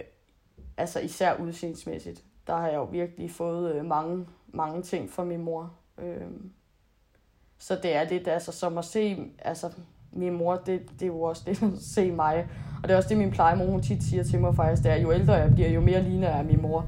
altså 0.77 0.99
især 0.99 1.35
udseendsmæssigt. 1.35 2.26
Der 2.47 2.55
har 2.55 2.67
jeg 2.67 2.75
jo 2.75 2.83
virkelig 2.83 3.31
fået 3.31 3.75
øh, 3.75 3.85
mange, 3.85 4.25
mange 4.47 4.81
ting 4.81 5.09
fra 5.09 5.23
min 5.23 5.43
mor. 5.43 5.73
Øh, 5.97 6.27
så 7.57 7.79
det 7.83 7.95
er 7.95 8.03
lidt 8.03 8.27
altså, 8.27 8.51
som 8.51 8.77
at 8.77 8.85
se 8.85 9.31
altså, 9.39 9.71
min 10.11 10.33
mor, 10.33 10.55
det, 10.55 10.81
det 10.91 11.01
er 11.01 11.07
jo 11.07 11.21
også 11.21 11.43
det 11.45 11.63
at 11.63 11.81
se 11.95 12.11
mig. 12.11 12.47
Og 12.83 12.83
det 12.83 12.93
er 12.93 12.97
også 12.97 13.09
det, 13.09 13.17
min 13.17 13.31
plejemor 13.31 13.65
hun 13.65 13.81
tit 13.81 14.03
siger 14.03 14.23
til 14.23 14.39
mig 14.39 14.55
faktisk, 14.55 14.83
det 14.83 14.91
er, 14.91 14.95
jo 14.95 15.11
ældre 15.11 15.33
jeg 15.33 15.53
bliver, 15.53 15.69
jo 15.69 15.81
mere 15.81 16.03
ligner 16.03 16.35
jeg 16.35 16.45
min 16.45 16.61
mor. 16.61 16.85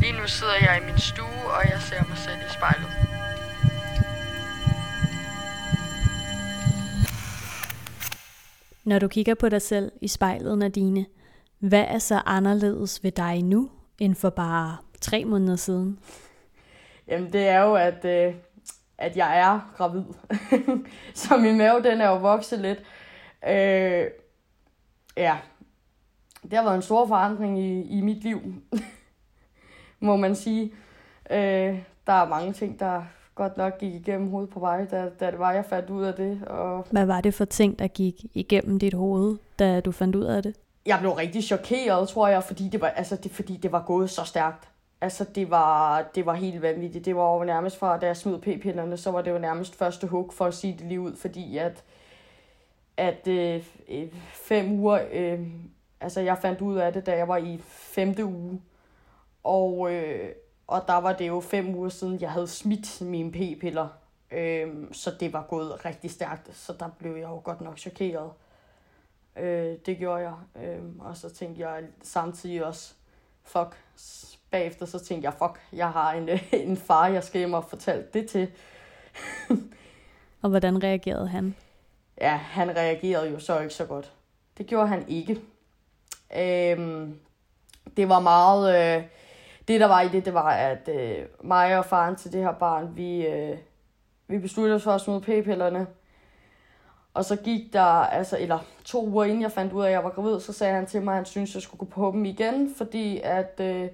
Lige 0.00 0.12
nu 0.12 0.26
sidder 0.26 0.54
jeg 0.60 0.80
i 0.82 0.86
min 0.86 0.98
stue, 0.98 1.44
og 1.56 1.70
jeg 1.70 1.80
ser 1.80 2.08
mig 2.08 2.18
selv 2.18 2.38
i 2.48 2.52
spejlet. 2.52 2.90
Når 8.84 8.98
du 8.98 9.08
kigger 9.08 9.34
på 9.34 9.48
dig 9.48 9.62
selv 9.62 9.92
i 10.00 10.08
spejlet, 10.08 10.58
Nadine, 10.58 11.06
hvad 11.68 11.84
er 11.88 11.98
så 11.98 12.22
anderledes 12.26 13.04
ved 13.04 13.12
dig 13.12 13.42
nu, 13.42 13.70
end 13.98 14.14
for 14.14 14.30
bare 14.30 14.76
tre 15.00 15.24
måneder 15.24 15.56
siden? 15.56 15.98
Jamen 17.08 17.32
det 17.32 17.48
er 17.48 17.60
jo, 17.60 17.74
at, 17.74 18.04
øh, 18.04 18.34
at 18.98 19.16
jeg 19.16 19.38
er 19.38 19.72
gravid. 19.76 20.04
så 21.14 21.36
min 21.36 21.58
mave, 21.58 21.82
den 21.82 22.00
er 22.00 22.08
jo 22.08 22.16
vokset 22.16 22.58
lidt. 22.58 22.78
Øh, 23.48 24.06
ja, 25.16 25.36
det 26.42 26.52
har 26.52 26.62
været 26.62 26.76
en 26.76 26.82
stor 26.82 27.06
forandring 27.06 27.58
i, 27.58 27.82
i 27.82 28.00
mit 28.00 28.24
liv 28.24 28.40
må 30.00 30.16
man 30.16 30.34
sige. 30.34 30.72
Øh, 31.30 31.82
der 32.06 32.12
er 32.12 32.28
mange 32.28 32.52
ting, 32.52 32.80
der 32.80 33.02
godt 33.34 33.56
nok 33.56 33.78
gik 33.78 33.94
igennem 33.94 34.30
hovedet 34.30 34.50
på 34.50 34.60
mig, 34.60 34.90
da, 34.90 35.08
da 35.20 35.30
det 35.30 35.38
var, 35.38 35.52
jeg 35.52 35.64
fandt 35.64 35.90
ud 35.90 36.04
af 36.04 36.14
det. 36.14 36.44
Og... 36.46 36.86
Hvad 36.90 37.06
var 37.06 37.20
det 37.20 37.34
for 37.34 37.44
ting, 37.44 37.78
der 37.78 37.86
gik 37.86 38.14
igennem 38.34 38.78
dit 38.78 38.94
hoved, 38.94 39.36
da 39.58 39.80
du 39.80 39.92
fandt 39.92 40.16
ud 40.16 40.24
af 40.24 40.42
det? 40.42 40.54
Jeg 40.86 40.98
blev 40.98 41.12
rigtig 41.12 41.44
chokeret, 41.44 42.08
tror 42.08 42.28
jeg, 42.28 42.44
fordi 42.44 42.68
det 42.68 42.80
var, 42.80 42.88
altså, 42.88 43.16
det, 43.16 43.32
fordi 43.32 43.56
det 43.56 43.72
var 43.72 43.82
gået 43.86 44.10
så 44.10 44.24
stærkt. 44.24 44.68
Altså, 45.00 45.24
det 45.34 45.50
var, 45.50 46.02
det 46.14 46.26
var 46.26 46.34
helt 46.34 46.62
vanvittigt. 46.62 47.04
Det 47.04 47.16
var 47.16 47.34
jo 47.34 47.44
nærmest 47.44 47.78
fra, 47.78 47.98
da 47.98 48.06
jeg 48.06 48.16
smed 48.16 48.38
p-pillerne, 48.38 48.96
så 48.96 49.10
var 49.10 49.22
det 49.22 49.30
jo 49.30 49.38
nærmest 49.38 49.74
første 49.76 50.06
hug, 50.06 50.32
for 50.34 50.44
at 50.44 50.54
sige 50.54 50.72
det 50.72 50.86
lige 50.86 51.00
ud, 51.00 51.16
fordi 51.16 51.56
at, 51.58 51.84
at 52.96 53.28
øh, 53.28 53.64
øh, 53.88 54.08
fem 54.32 54.72
uger, 54.72 54.98
øh, 55.12 55.40
altså 56.00 56.20
jeg 56.20 56.38
fandt 56.38 56.60
ud 56.60 56.76
af 56.76 56.92
det, 56.92 57.06
da 57.06 57.16
jeg 57.16 57.28
var 57.28 57.36
i 57.36 57.60
femte 57.64 58.24
uge, 58.24 58.60
og, 59.44 59.92
øh, 59.92 60.28
og 60.66 60.82
der 60.86 60.96
var 60.96 61.12
det 61.12 61.28
jo 61.28 61.40
fem 61.40 61.74
uger 61.74 61.88
siden, 61.88 62.20
jeg 62.20 62.30
havde 62.30 62.48
smidt 62.48 63.00
mine 63.00 63.32
p-piller. 63.32 63.88
Øh, 64.30 64.68
så 64.92 65.12
det 65.20 65.32
var 65.32 65.42
gået 65.42 65.84
rigtig 65.84 66.10
stærkt, 66.10 66.56
så 66.56 66.72
der 66.80 66.88
blev 66.98 67.12
jeg 67.12 67.28
jo 67.28 67.40
godt 67.44 67.60
nok 67.60 67.78
chokeret. 67.78 68.30
Øh, 69.36 69.76
det 69.86 69.98
gjorde 69.98 70.22
jeg. 70.22 70.64
Øh, 70.64 70.82
og 70.98 71.16
så 71.16 71.30
tænkte 71.30 71.68
jeg 71.68 71.82
samtidig 72.02 72.64
også, 72.64 72.94
fuck, 73.44 73.76
bagefter 74.50 74.86
så 74.86 74.98
tænkte 74.98 75.26
jeg, 75.26 75.34
fuck, 75.34 75.60
jeg 75.72 75.90
har 75.90 76.12
en, 76.12 76.28
en 76.52 76.76
far, 76.76 77.06
jeg 77.06 77.24
skal 77.24 77.38
hjem 77.38 77.54
og 77.54 77.64
fortælle 77.64 78.04
det 78.12 78.28
til. 78.28 78.50
og 80.42 80.50
hvordan 80.50 80.82
reagerede 80.82 81.28
han? 81.28 81.54
Ja, 82.20 82.36
han 82.36 82.76
reagerede 82.76 83.30
jo 83.30 83.38
så 83.38 83.60
ikke 83.60 83.74
så 83.74 83.84
godt. 83.84 84.12
Det 84.58 84.66
gjorde 84.66 84.88
han 84.88 85.08
ikke. 85.08 85.40
Øhm, 86.36 87.20
det 87.96 88.08
var 88.08 88.20
meget... 88.20 88.96
Øh, 88.98 89.04
det, 89.68 89.80
der 89.80 89.86
var 89.86 90.00
i 90.00 90.08
det, 90.08 90.24
det 90.24 90.34
var, 90.34 90.50
at 90.50 90.88
øh, 90.88 91.26
mig 91.44 91.78
og 91.78 91.84
faren 91.84 92.16
til 92.16 92.32
det 92.32 92.40
her 92.40 92.52
barn, 92.52 92.96
vi, 92.96 93.26
øh, 93.26 93.58
vi 94.26 94.38
besluttede 94.38 94.76
os 94.76 94.82
for 94.82 94.92
at 94.92 95.00
smide 95.00 95.20
p-pillerne. 95.20 95.86
Og 97.14 97.24
så 97.24 97.36
gik 97.36 97.72
der, 97.72 97.82
altså, 97.82 98.38
eller 98.40 98.58
to 98.84 99.06
uger 99.06 99.24
inden 99.24 99.42
jeg 99.42 99.52
fandt 99.52 99.72
ud 99.72 99.82
af, 99.82 99.86
at 99.86 99.92
jeg 99.92 100.04
var 100.04 100.10
gravid, 100.10 100.40
så 100.40 100.52
sagde 100.52 100.74
han 100.74 100.86
til 100.86 101.02
mig, 101.02 101.12
at 101.12 101.16
han 101.16 101.24
syntes, 101.24 101.50
at 101.50 101.54
jeg 101.54 101.62
skulle 101.62 101.78
gå 101.78 101.86
på 101.86 102.10
dem 102.10 102.24
igen, 102.24 102.74
fordi 102.76 103.20
at, 103.24 103.60
øh, 103.60 103.88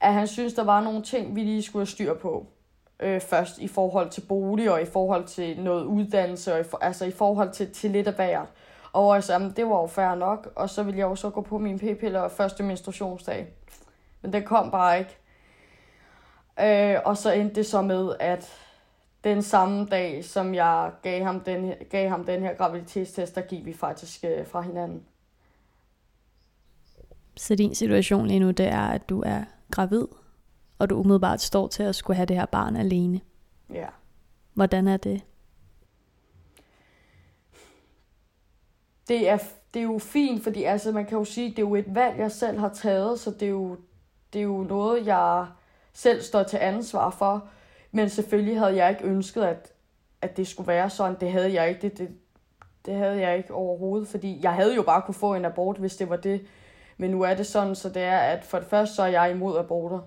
at 0.00 0.12
han 0.12 0.26
synes, 0.26 0.54
der 0.54 0.64
var 0.64 0.80
nogle 0.80 1.02
ting, 1.02 1.36
vi 1.36 1.40
lige 1.40 1.62
skulle 1.62 1.80
have 1.80 1.86
styr 1.86 2.14
på. 2.14 2.46
Øh, 3.00 3.20
først 3.20 3.58
i 3.58 3.68
forhold 3.68 4.10
til 4.10 4.20
bolig, 4.20 4.70
og 4.70 4.82
i 4.82 4.84
forhold 4.84 5.24
til 5.24 5.60
noget 5.60 5.84
uddannelse, 5.84 6.54
og 6.54 6.60
i 6.60 6.62
for, 6.62 6.78
altså 6.78 7.04
i 7.04 7.10
forhold 7.10 7.52
til, 7.52 7.72
til 7.72 7.90
lidt 7.90 8.08
af 8.08 8.14
hvert. 8.14 8.48
Og 8.92 9.14
altså, 9.14 9.32
jamen, 9.32 9.50
det 9.56 9.66
var 9.66 9.80
jo 9.80 9.86
fair 9.86 10.14
nok, 10.14 10.52
og 10.54 10.70
så 10.70 10.82
ville 10.82 10.98
jeg 10.98 11.04
jo 11.04 11.14
så 11.14 11.30
gå 11.30 11.40
på 11.40 11.58
min 11.58 11.78
p-piller 11.78 12.28
første 12.28 12.62
menstruationsdag. 12.62 13.46
Men 14.22 14.32
det 14.32 14.44
kom 14.44 14.70
bare 14.70 14.98
ikke. 14.98 15.16
Øh, 16.60 17.00
og 17.04 17.16
så 17.16 17.32
endte 17.32 17.54
det 17.54 17.66
så 17.66 17.82
med, 17.82 18.12
at 18.20 18.65
den 19.24 19.42
samme 19.42 19.86
dag, 19.86 20.24
som 20.24 20.54
jeg 20.54 20.92
gav 21.02 21.24
ham 21.24 21.40
den, 21.40 21.74
gav 21.90 22.08
ham 22.08 22.24
den 22.24 22.42
her 22.42 22.54
graviditetstest, 22.54 23.34
der 23.34 23.40
gik 23.40 23.64
vi 23.64 23.72
faktisk 23.72 24.24
øh, 24.24 24.46
fra 24.46 24.60
hinanden. 24.60 25.02
Så 27.36 27.54
din 27.54 27.74
situation 27.74 28.26
lige 28.26 28.40
nu, 28.40 28.50
det 28.50 28.66
er, 28.66 28.86
at 28.86 29.08
du 29.08 29.22
er 29.26 29.44
gravid, 29.70 30.06
og 30.78 30.90
du 30.90 30.98
umiddelbart 30.98 31.40
står 31.40 31.68
til 31.68 31.82
at 31.82 31.94
skulle 31.94 32.16
have 32.16 32.26
det 32.26 32.36
her 32.36 32.46
barn 32.46 32.76
alene. 32.76 33.20
Ja. 33.72 33.86
Hvordan 34.54 34.88
er 34.88 34.96
det? 34.96 35.22
Det 39.08 39.28
er, 39.28 39.38
det 39.74 39.80
er 39.80 39.84
jo 39.84 39.98
fint, 39.98 40.42
fordi 40.42 40.62
altså, 40.64 40.92
man 40.92 41.06
kan 41.06 41.18
jo 41.18 41.24
sige, 41.24 41.50
det 41.50 41.58
er 41.58 41.62
jo 41.62 41.74
et 41.74 41.94
valg, 41.94 42.18
jeg 42.18 42.32
selv 42.32 42.58
har 42.58 42.68
taget, 42.68 43.20
så 43.20 43.30
det 43.30 43.42
er 43.42 43.50
jo, 43.50 43.76
det 44.32 44.38
er 44.38 44.42
jo 44.42 44.62
noget, 44.62 45.06
jeg 45.06 45.46
selv 45.92 46.22
står 46.22 46.42
til 46.42 46.56
ansvar 46.56 47.10
for. 47.10 47.48
Men 47.96 48.08
selvfølgelig 48.08 48.58
havde 48.58 48.76
jeg 48.76 48.90
ikke 48.90 49.04
ønsket, 49.04 49.42
at, 49.42 49.72
at 50.22 50.36
det 50.36 50.46
skulle 50.46 50.66
være 50.66 50.90
sådan. 50.90 51.16
Det 51.20 51.32
havde 51.32 51.54
jeg 51.54 51.68
ikke. 51.68 51.80
Det, 51.80 51.98
det, 51.98 52.08
det 52.86 52.94
havde 52.94 53.20
jeg 53.20 53.36
ikke 53.36 53.54
overhovedet, 53.54 54.08
fordi 54.08 54.40
jeg 54.42 54.52
havde 54.52 54.74
jo 54.74 54.82
bare 54.82 55.02
kunne 55.02 55.14
få 55.14 55.34
en 55.34 55.44
abort, 55.44 55.76
hvis 55.76 55.96
det 55.96 56.10
var 56.10 56.16
det. 56.16 56.46
Men 56.96 57.10
nu 57.10 57.22
er 57.22 57.34
det 57.34 57.46
sådan, 57.46 57.74
så 57.74 57.88
det 57.88 58.02
er, 58.02 58.18
at 58.18 58.44
for 58.44 58.58
det 58.58 58.68
første 58.68 58.94
så 58.94 59.02
er 59.02 59.06
jeg 59.06 59.30
imod 59.30 59.58
aborter, 59.58 60.00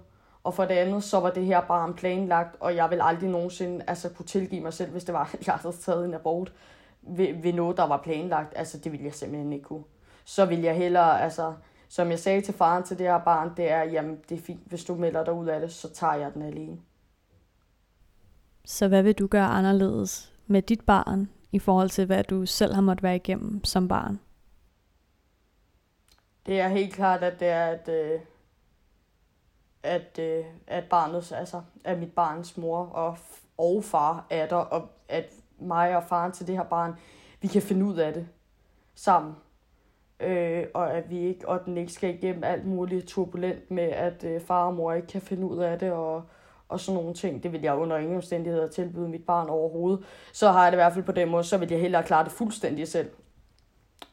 og 0.44 0.54
for 0.54 0.66
det 0.66 0.76
andet 0.76 1.04
så 1.04 1.20
var 1.20 1.30
det 1.30 1.46
her 1.46 1.62
bare 1.62 1.94
planlagt, 1.94 2.56
og 2.60 2.76
jeg 2.76 2.90
vil 2.90 3.00
aldrig 3.02 3.30
nogensinde 3.30 3.86
altså, 3.88 4.10
kunne 4.10 4.26
tilgive 4.26 4.62
mig 4.62 4.74
selv, 4.74 4.92
hvis 4.92 5.04
det 5.04 5.14
var, 5.14 5.30
at 5.40 5.48
jeg 5.48 5.56
havde 5.56 5.76
taget 5.76 6.06
en 6.06 6.14
abort 6.14 6.54
ved, 7.02 7.42
ved 7.42 7.54
noget, 7.54 7.78
der 7.78 7.88
var 7.88 7.98
planlagt. 7.98 8.54
Altså 8.56 8.78
det 8.78 8.92
ville 8.92 9.06
jeg 9.06 9.14
simpelthen 9.14 9.54
ikke 9.54 9.66
kunne. 9.66 9.84
Så 10.26 10.46
vil 10.46 10.62
jeg 10.62 10.76
hellere, 10.76 11.22
altså 11.22 11.54
som 11.88 12.10
jeg 12.10 12.20
sagde 12.20 12.42
til 12.42 12.54
faren 12.54 12.84
til 12.84 12.98
det 12.98 13.08
her 13.08 13.20
barn, 13.20 13.52
det 13.58 13.72
er, 13.72 13.84
jamen 13.84 14.20
det 14.30 14.38
er 14.38 14.42
fint, 14.42 14.62
hvis 14.66 14.86
du 14.86 14.96
melder 14.96 15.24
dig 15.24 15.34
ud 15.34 15.48
af 15.48 15.60
det, 15.62 15.74
så 15.74 15.94
tager 15.94 16.14
jeg 16.16 16.34
den 16.34 16.42
alene. 16.42 16.78
Så 18.70 18.88
hvad 18.88 19.04
vil 19.04 19.14
du 19.14 19.28
gøre 19.28 19.46
anderledes 19.46 20.34
med 20.48 20.62
dit 20.62 20.82
barn 20.82 21.30
i 21.52 21.60
forhold 21.60 21.90
til, 21.90 22.06
hvad 22.06 22.24
du 22.24 22.46
selv 22.46 22.74
har 22.74 22.82
måttet 22.82 23.04
være 23.04 23.16
igennem 23.16 23.64
som 23.64 23.88
barn? 23.88 24.20
Det 26.46 26.60
er 26.60 26.68
helt 26.68 26.94
klart, 26.94 27.24
at 27.24 27.40
det 27.40 27.48
er, 27.48 27.66
at, 27.66 27.90
øh, 27.90 28.20
at, 29.84 30.20
øh, 30.20 30.46
at 30.68 30.84
barnet, 30.84 31.32
altså, 31.32 31.62
at 31.84 32.00
mit 32.00 32.12
barns 32.12 32.58
mor 32.58 32.86
og, 32.86 33.18
og 33.58 33.84
far 33.84 34.26
er 34.30 34.48
der, 34.48 34.56
og 34.56 34.90
at 35.08 35.34
mig 35.60 35.98
og 35.98 36.04
faren 36.04 36.32
til 36.32 36.48
det 36.48 36.58
her 36.58 36.64
barn, 36.64 36.94
vi 37.42 37.48
kan 37.48 37.62
finde 37.62 37.86
ud 37.86 37.98
af 37.98 38.14
det 38.14 38.28
sammen. 38.96 39.34
Øh, 40.20 40.66
og 40.74 40.94
at 40.94 41.10
vi 41.10 41.20
ikke, 41.20 41.50
og 41.50 41.66
den 41.66 41.78
ikke 41.78 41.94
skal 41.94 42.16
igennem 42.16 42.44
alt 42.44 42.66
muligt 42.66 43.08
turbulent 43.08 43.72
med, 43.72 43.90
at 43.90 44.24
øh, 44.24 44.42
far 44.42 44.66
og 44.66 44.74
mor 44.74 44.94
ikke 44.94 45.08
kan 45.08 45.22
finde 45.22 45.48
ud 45.48 45.58
af 45.58 45.80
det, 45.80 45.92
og, 45.92 46.24
og 46.70 46.80
sådan 46.80 47.02
nogle 47.02 47.14
ting. 47.14 47.44
Det 47.44 47.52
vil 47.52 47.62
jeg 47.62 47.76
under 47.76 47.98
ingen 47.98 48.16
omstændigheder 48.16 48.68
tilbyde 48.68 49.10
mit 49.10 49.26
barn 49.26 49.50
overhovedet. 49.50 50.06
Så 50.34 50.52
har 50.52 50.64
jeg 50.64 50.72
det 50.72 50.76
i 50.76 50.82
hvert 50.82 50.94
fald 50.94 51.06
på 51.06 51.12
den 51.12 51.30
måde, 51.30 51.44
så 51.44 51.58
vil 51.58 51.72
jeg 51.72 51.80
hellere 51.80 52.04
klare 52.04 52.24
det 52.24 52.32
fuldstændig 52.32 52.88
selv. 52.88 53.10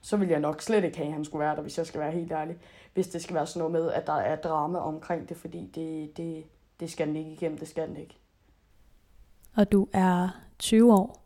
Så 0.02 0.16
vil 0.16 0.28
jeg 0.28 0.40
nok 0.40 0.62
slet 0.62 0.84
ikke 0.84 0.96
have, 0.96 1.06
at 1.06 1.12
han 1.12 1.24
skulle 1.24 1.44
være 1.44 1.56
der, 1.56 1.62
hvis 1.62 1.78
jeg 1.78 1.86
skal 1.86 2.00
være 2.00 2.12
helt 2.12 2.32
ærlig. 2.32 2.56
Hvis 2.94 3.08
det 3.08 3.22
skal 3.22 3.34
være 3.34 3.46
sådan 3.46 3.70
noget 3.70 3.72
med, 3.72 3.92
at 3.92 4.06
der 4.06 4.12
er 4.16 4.36
drama 4.36 4.78
omkring 4.78 5.28
det, 5.28 5.36
fordi 5.36 5.70
det, 5.74 6.16
det, 6.16 6.44
det 6.80 6.90
skal 6.90 7.06
den 7.06 7.16
ikke 7.16 7.30
igennem, 7.30 7.58
det 7.58 7.68
skal 7.68 7.88
den 7.88 7.96
ikke. 7.96 8.18
Og 9.56 9.72
du 9.72 9.88
er 9.92 10.28
20 10.58 10.94
år. 10.94 11.22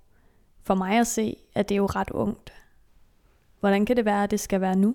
For 0.62 0.74
mig 0.74 0.98
at 0.98 1.06
se, 1.06 1.36
at 1.54 1.68
det 1.68 1.74
er 1.74 1.76
jo 1.76 1.86
ret 1.86 2.10
ungt. 2.10 2.52
Hvordan 3.60 3.86
kan 3.86 3.96
det 3.96 4.04
være, 4.04 4.24
at 4.24 4.30
det 4.30 4.40
skal 4.40 4.60
være 4.60 4.76
nu? 4.76 4.94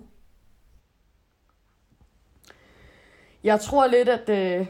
Jeg 3.44 3.60
tror 3.60 3.86
lidt, 3.86 4.08
at, 4.08 4.28
øh, 4.28 4.66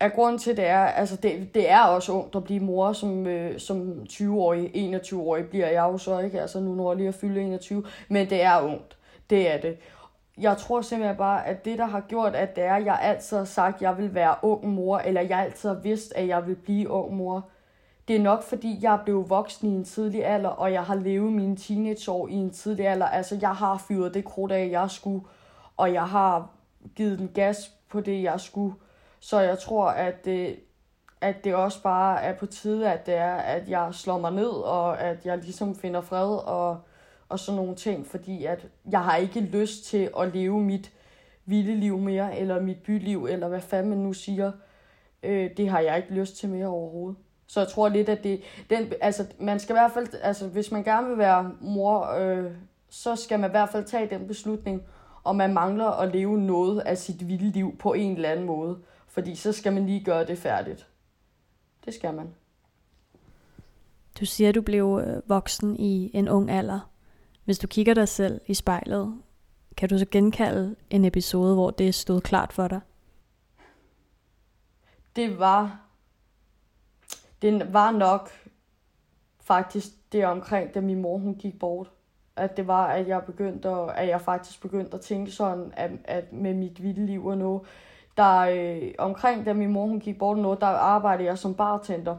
at 0.00 0.12
grunden 0.12 0.38
til 0.38 0.56
det 0.56 0.66
er, 0.66 0.78
altså 0.78 1.16
det, 1.16 1.54
det 1.54 1.70
er 1.70 1.80
også 1.80 2.12
ungt 2.12 2.36
at 2.36 2.44
blive 2.44 2.60
mor 2.60 2.92
som, 2.92 3.26
øh, 3.26 3.60
som 3.60 4.06
20-årig, 4.10 4.94
21-årig 4.94 5.48
bliver 5.48 5.68
jeg 5.68 5.82
jo 5.82 5.98
så 5.98 6.18
ikke, 6.18 6.40
altså 6.40 6.60
nu 6.60 6.74
når 6.74 6.90
jeg 6.90 6.96
lige 6.96 7.08
er 7.08 7.12
fyldt 7.12 7.38
21, 7.38 7.84
men 8.08 8.30
det 8.30 8.42
er 8.42 8.60
ungt, 8.60 8.96
det 9.30 9.52
er 9.52 9.60
det. 9.60 9.78
Jeg 10.38 10.56
tror 10.56 10.80
simpelthen 10.80 11.16
bare, 11.16 11.46
at 11.46 11.64
det, 11.64 11.78
der 11.78 11.84
har 11.84 12.00
gjort, 12.00 12.34
at 12.34 12.56
det 12.56 12.64
er, 12.64 12.74
at 12.74 12.84
jeg 12.84 12.98
altid 13.02 13.36
har 13.36 13.44
sagt, 13.44 13.76
at 13.76 13.82
jeg 13.82 13.98
vil 13.98 14.14
være 14.14 14.34
ung 14.42 14.68
mor, 14.68 14.98
eller 14.98 15.20
jeg 15.20 15.38
altid 15.38 15.68
har 15.68 15.76
vidst, 15.76 16.12
at 16.16 16.28
jeg 16.28 16.46
vil 16.46 16.56
blive 16.56 16.90
ung 16.90 17.16
mor, 17.16 17.48
det 18.08 18.16
er 18.16 18.20
nok, 18.20 18.42
fordi 18.42 18.78
jeg 18.82 19.00
blev 19.04 19.30
voksen 19.30 19.72
i 19.72 19.74
en 19.74 19.84
tidlig 19.84 20.26
alder, 20.26 20.48
og 20.48 20.72
jeg 20.72 20.82
har 20.82 20.94
levet 20.94 21.32
mine 21.32 21.56
teenageår 21.56 22.28
i 22.28 22.32
en 22.32 22.50
tidlig 22.50 22.86
alder. 22.86 23.06
Altså, 23.06 23.38
jeg 23.40 23.54
har 23.54 23.84
fyret 23.88 24.14
det 24.14 24.24
krudt 24.24 24.52
af, 24.52 24.68
jeg 24.70 24.90
skulle, 24.90 25.24
og 25.76 25.92
jeg 25.92 26.04
har 26.04 26.50
givet 26.96 27.18
den 27.18 27.30
gas 27.34 27.72
på 27.88 28.00
det, 28.00 28.22
jeg 28.22 28.40
skulle. 28.40 28.74
Så 29.20 29.40
jeg 29.40 29.58
tror, 29.58 29.88
at 29.88 30.24
det, 30.24 30.56
at 31.20 31.44
det 31.44 31.54
også 31.54 31.82
bare 31.82 32.22
er 32.22 32.34
på 32.34 32.46
tide, 32.46 32.92
at 32.92 33.06
det 33.06 33.14
er, 33.14 33.34
at 33.34 33.68
jeg 33.68 33.88
slår 33.92 34.18
mig 34.18 34.32
ned, 34.32 34.48
og 34.48 35.00
at 35.00 35.26
jeg 35.26 35.38
ligesom 35.38 35.74
finder 35.74 36.00
fred 36.00 36.36
og, 36.36 36.80
og 37.28 37.38
sådan 37.38 37.56
nogle 37.56 37.74
ting, 37.74 38.06
fordi 38.06 38.44
at 38.44 38.66
jeg 38.90 39.04
har 39.04 39.16
ikke 39.16 39.40
lyst 39.40 39.84
til 39.84 40.10
at 40.18 40.34
leve 40.34 40.60
mit 40.60 40.92
vilde 41.46 41.74
liv 41.74 41.98
mere, 41.98 42.38
eller 42.38 42.60
mit 42.60 42.82
byliv, 42.82 43.24
eller 43.24 43.48
hvad 43.48 43.60
fanden 43.60 43.90
man 43.90 43.98
nu 43.98 44.12
siger. 44.12 44.52
Øh, 45.22 45.50
det 45.56 45.68
har 45.68 45.80
jeg 45.80 45.96
ikke 45.96 46.14
lyst 46.14 46.36
til 46.36 46.48
mere 46.48 46.66
overhovedet. 46.66 47.16
Så 47.46 47.60
jeg 47.60 47.68
tror 47.68 47.88
lidt, 47.88 48.08
at 48.08 48.24
det, 48.24 48.40
den, 48.70 48.92
altså, 49.00 49.26
man 49.38 49.60
skal 49.60 49.72
i 49.72 49.78
hvert 49.78 49.92
fald, 49.92 50.08
altså, 50.22 50.48
hvis 50.48 50.72
man 50.72 50.84
gerne 50.84 51.08
vil 51.08 51.18
være 51.18 51.52
mor, 51.60 52.14
øh, 52.18 52.50
så 52.88 53.16
skal 53.16 53.40
man 53.40 53.50
i 53.50 53.52
hvert 53.52 53.68
fald 53.68 53.84
tage 53.84 54.10
den 54.10 54.26
beslutning, 54.28 54.82
og 55.24 55.36
man 55.36 55.54
mangler 55.54 55.86
at 55.86 56.12
leve 56.12 56.38
noget 56.38 56.80
af 56.80 56.98
sit 56.98 57.28
vilde 57.28 57.50
liv 57.50 57.78
på 57.78 57.92
en 57.92 58.12
eller 58.12 58.28
anden 58.28 58.46
måde. 58.46 58.78
Fordi 59.16 59.34
så 59.34 59.52
skal 59.52 59.72
man 59.72 59.86
lige 59.86 60.04
gøre 60.04 60.26
det 60.26 60.38
færdigt. 60.38 60.86
Det 61.84 61.94
skal 61.94 62.14
man. 62.14 62.34
Du 64.20 64.26
siger, 64.26 64.48
at 64.48 64.54
du 64.54 64.62
blev 64.62 65.02
øh, 65.06 65.28
voksen 65.28 65.76
i 65.76 66.10
en 66.14 66.28
ung 66.28 66.50
alder. 66.50 66.90
Hvis 67.44 67.58
du 67.58 67.66
kigger 67.66 67.94
dig 67.94 68.08
selv 68.08 68.40
i 68.46 68.54
spejlet, 68.54 69.20
kan 69.76 69.88
du 69.88 69.98
så 69.98 70.06
genkalde 70.10 70.76
en 70.90 71.04
episode, 71.04 71.54
hvor 71.54 71.70
det 71.70 71.94
stod 71.94 72.20
klart 72.20 72.52
for 72.52 72.68
dig? 72.68 72.80
Det 75.16 75.38
var 75.38 75.86
det 77.42 77.72
var 77.72 77.90
nok 77.90 78.30
faktisk 79.40 79.88
det 80.12 80.26
omkring, 80.26 80.74
da 80.74 80.80
min 80.80 81.02
mor 81.02 81.18
hun 81.18 81.34
gik 81.34 81.58
bort. 81.58 81.90
At 82.36 82.56
det 82.56 82.66
var, 82.66 82.86
at 82.86 83.08
jeg 83.08 83.22
begyndte 83.26 83.68
at, 83.68 83.90
at 83.96 84.08
jeg 84.08 84.20
faktisk 84.20 84.62
begyndte 84.62 84.94
at 84.94 85.00
tænke 85.00 85.30
sådan, 85.30 85.72
at, 85.76 85.90
at 86.04 86.32
med 86.32 86.54
mit 86.54 86.82
vilde 86.82 87.06
liv 87.06 87.26
og 87.26 87.38
noget. 87.38 87.62
Der, 88.16 88.38
øh, 88.40 88.92
omkring 88.98 89.46
da 89.46 89.52
min 89.52 89.72
mor 89.72 89.86
hun 89.86 90.00
gik 90.00 90.18
bort 90.18 90.38
noget, 90.38 90.60
der 90.60 90.66
arbejdede 90.66 91.28
jeg 91.28 91.38
som 91.38 91.54
bartender 91.54 92.16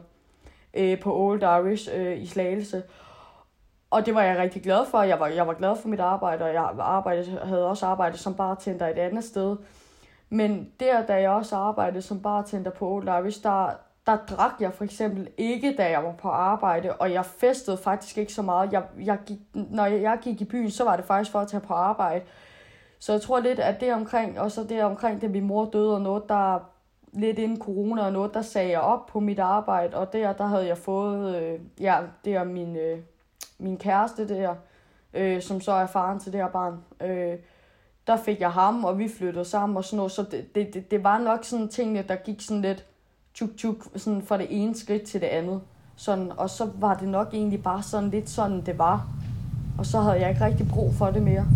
øh, 0.74 1.00
på 1.00 1.16
Old 1.16 1.42
Irish 1.42 1.88
øh, 1.94 2.22
i 2.22 2.26
Slagelse. 2.26 2.82
og 3.90 4.06
det 4.06 4.14
var 4.14 4.22
jeg 4.22 4.38
rigtig 4.38 4.62
glad 4.62 4.86
for. 4.86 5.02
Jeg 5.02 5.20
var, 5.20 5.26
jeg 5.26 5.46
var 5.46 5.54
glad 5.54 5.76
for 5.76 5.88
mit 5.88 6.00
arbejde, 6.00 6.44
og 6.44 6.54
jeg 6.54 6.70
arbejdede, 6.78 7.40
havde 7.44 7.68
også 7.68 7.86
arbejdet 7.86 8.20
som 8.20 8.34
bartender 8.34 8.86
et 8.86 8.98
andet 8.98 9.24
sted. 9.24 9.56
Men 10.30 10.72
der, 10.80 11.06
da 11.06 11.14
jeg 11.20 11.30
også 11.30 11.56
arbejdede 11.56 12.02
som 12.02 12.22
bartender 12.22 12.70
på 12.70 12.88
Old 12.88 13.08
Irish, 13.08 13.42
der, 13.42 13.70
der 14.06 14.16
drak 14.16 14.52
jeg 14.60 14.72
for 14.72 14.84
eksempel 14.84 15.28
ikke, 15.36 15.74
da 15.78 15.90
jeg 15.90 16.04
var 16.04 16.12
på 16.12 16.28
arbejde, 16.28 16.92
og 16.92 17.12
jeg 17.12 17.24
festede 17.24 17.76
faktisk 17.76 18.18
ikke 18.18 18.32
så 18.32 18.42
meget. 18.42 18.72
Jeg, 18.72 18.82
jeg 19.00 19.18
gik, 19.26 19.38
når 19.54 19.86
jeg 19.86 20.18
gik 20.22 20.40
i 20.40 20.44
byen, 20.44 20.70
så 20.70 20.84
var 20.84 20.96
det 20.96 21.04
faktisk 21.04 21.32
for 21.32 21.40
at 21.40 21.48
tage 21.48 21.60
på 21.60 21.74
arbejde. 21.74 22.24
Så 22.98 23.12
jeg 23.12 23.20
tror 23.20 23.40
lidt, 23.40 23.58
at 23.58 23.80
det 23.80 23.92
omkring, 23.92 24.40
og 24.40 24.50
så 24.50 24.64
det 24.64 24.84
omkring, 24.84 25.20
det, 25.20 25.30
min 25.30 25.46
mor 25.46 25.64
døde, 25.64 25.94
og 25.94 26.00
noget, 26.00 26.28
der 26.28 26.58
lidt 27.12 27.38
inden 27.38 27.58
corona 27.58 28.02
og 28.02 28.12
noget, 28.12 28.34
der 28.34 28.42
sagde 28.42 28.70
jeg 28.70 28.80
op 28.80 29.06
på 29.06 29.20
mit 29.20 29.38
arbejde, 29.38 29.96
og 29.96 30.12
der, 30.12 30.32
der 30.32 30.46
havde 30.46 30.66
jeg 30.66 30.78
fået, 30.78 31.42
øh, 31.42 31.60
ja, 31.80 32.00
det 32.24 32.34
er 32.34 32.44
min, 32.44 32.76
øh, 32.76 32.98
min 33.58 33.76
kæreste 33.76 34.28
der, 34.28 34.54
øh, 35.14 35.42
som 35.42 35.60
så 35.60 35.72
er 35.72 35.86
faren 35.86 36.18
til 36.18 36.32
det 36.32 36.40
her 36.40 36.48
barn. 36.48 36.78
Øh, 37.00 37.38
der 38.06 38.16
fik 38.16 38.40
jeg 38.40 38.52
ham, 38.52 38.84
og 38.84 38.98
vi 38.98 39.08
flyttede 39.08 39.44
sammen 39.44 39.76
og 39.76 39.84
sådan 39.84 39.96
noget, 39.96 40.12
så 40.12 40.22
det, 40.22 40.54
det, 40.54 40.74
det, 40.74 40.90
det 40.90 41.04
var 41.04 41.18
nok 41.18 41.44
sådan 41.44 41.68
tingene, 41.68 42.04
der 42.08 42.16
gik 42.16 42.40
sådan 42.40 42.62
lidt 42.62 42.84
tjuk 43.34 43.56
tjuk, 43.56 43.76
sådan 43.96 44.22
fra 44.22 44.38
det 44.38 44.46
ene 44.50 44.74
skridt 44.74 45.02
til 45.02 45.20
det 45.20 45.26
andet. 45.26 45.60
Sådan, 45.96 46.32
og 46.36 46.50
så 46.50 46.70
var 46.74 46.94
det 46.94 47.08
nok 47.08 47.34
egentlig 47.34 47.62
bare 47.62 47.82
sådan 47.82 48.10
lidt 48.10 48.30
sådan, 48.30 48.66
det 48.66 48.78
var. 48.78 49.06
Og 49.78 49.86
så 49.86 50.00
havde 50.00 50.20
jeg 50.20 50.30
ikke 50.30 50.44
rigtig 50.44 50.68
brug 50.68 50.94
for 50.94 51.10
det 51.10 51.22
mere. 51.22 51.46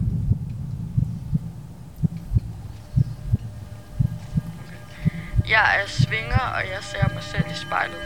Jeg 5.49 5.83
er 5.83 5.89
svinger, 5.89 6.41
og 6.57 6.63
jeg 6.71 6.83
ser 6.83 7.15
mig 7.15 7.23
selv 7.23 7.47
i 7.51 7.55
spejlet. 7.55 8.03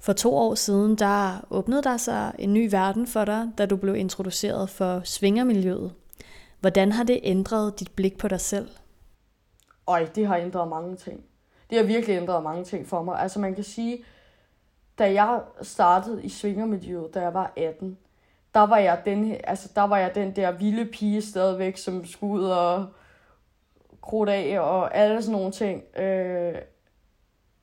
For 0.00 0.12
to 0.12 0.34
år 0.34 0.54
siden, 0.54 0.96
der 0.96 1.46
åbnede 1.50 1.82
der 1.82 1.96
sig 1.96 2.34
en 2.38 2.54
ny 2.54 2.70
verden 2.70 3.06
for 3.06 3.24
dig, 3.24 3.50
da 3.58 3.66
du 3.66 3.76
blev 3.76 3.96
introduceret 3.96 4.70
for 4.70 5.00
svingermiljøet. 5.04 5.92
Hvordan 6.60 6.92
har 6.92 7.04
det 7.04 7.20
ændret 7.22 7.80
dit 7.80 7.92
blik 7.92 8.18
på 8.18 8.28
dig 8.28 8.40
selv? 8.40 8.68
Øj, 9.86 10.08
det 10.14 10.26
har 10.26 10.36
ændret 10.36 10.68
mange 10.68 10.96
ting. 10.96 11.24
Det 11.70 11.78
har 11.78 11.84
virkelig 11.84 12.16
ændret 12.16 12.42
mange 12.42 12.64
ting 12.64 12.86
for 12.86 13.02
mig. 13.02 13.20
Altså 13.20 13.38
man 13.40 13.54
kan 13.54 13.64
sige, 13.64 14.04
da 14.98 15.12
jeg 15.12 15.40
startede 15.62 16.24
i 16.24 16.28
svingermiljøet, 16.28 17.14
da 17.14 17.20
jeg 17.20 17.34
var 17.34 17.52
18, 17.56 17.98
der 18.54 18.60
var 18.60 18.78
jeg 18.78 19.02
den, 19.04 19.36
altså, 19.44 19.70
der 19.74 19.82
var 19.82 19.98
jeg 19.98 20.14
den 20.14 20.36
der 20.36 20.52
vilde 20.52 20.84
pige 20.84 21.22
stadigvæk, 21.22 21.76
som 21.76 22.06
skulle 22.06 22.32
ud 22.32 22.44
og 22.44 22.86
krudt 24.00 24.28
af 24.28 24.60
og 24.60 24.96
alle 24.96 25.22
sådan 25.22 25.32
nogle 25.32 25.52
ting. 25.52 25.98
Øh, 25.98 26.54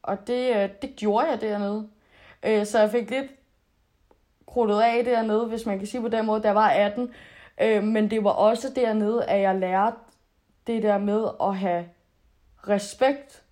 og 0.03 0.27
det, 0.27 0.55
øh, 0.55 0.69
det 0.81 0.95
gjorde 0.95 1.27
jeg 1.27 1.41
dernede. 1.41 1.89
Øh, 2.43 2.65
så 2.65 2.79
jeg 2.79 2.89
fik 2.89 3.10
lidt 3.10 3.31
krudtet 4.45 4.81
af 4.81 5.03
dernede, 5.05 5.45
hvis 5.45 5.65
man 5.65 5.77
kan 5.77 5.88
sige 5.88 6.01
på 6.01 6.07
den 6.07 6.25
måde, 6.25 6.43
der 6.43 6.51
var 6.51 6.69
18. 6.69 7.10
Øh, 7.62 7.83
men 7.83 8.12
det 8.12 8.24
var 8.24 8.29
også 8.29 8.71
dernede, 8.75 9.25
at 9.25 9.41
jeg 9.41 9.55
lærte 9.55 9.98
det 10.67 10.83
der 10.83 10.98
med 10.98 11.27
at 11.41 11.55
have 11.55 11.86
respekt 12.67 13.43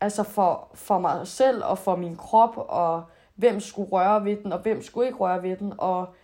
altså 0.00 0.22
for, 0.22 0.70
for 0.74 0.98
mig 0.98 1.26
selv 1.26 1.64
og 1.64 1.78
for 1.78 1.96
min 1.96 2.16
krop, 2.16 2.54
og 2.56 3.04
hvem 3.34 3.60
skulle 3.60 3.90
røre 3.90 4.24
ved 4.24 4.36
den, 4.36 4.52
og 4.52 4.58
hvem 4.58 4.82
skulle 4.82 5.06
ikke 5.06 5.18
røre 5.18 5.42
ved 5.42 5.56
den. 5.56 5.72
Og, 5.78 6.14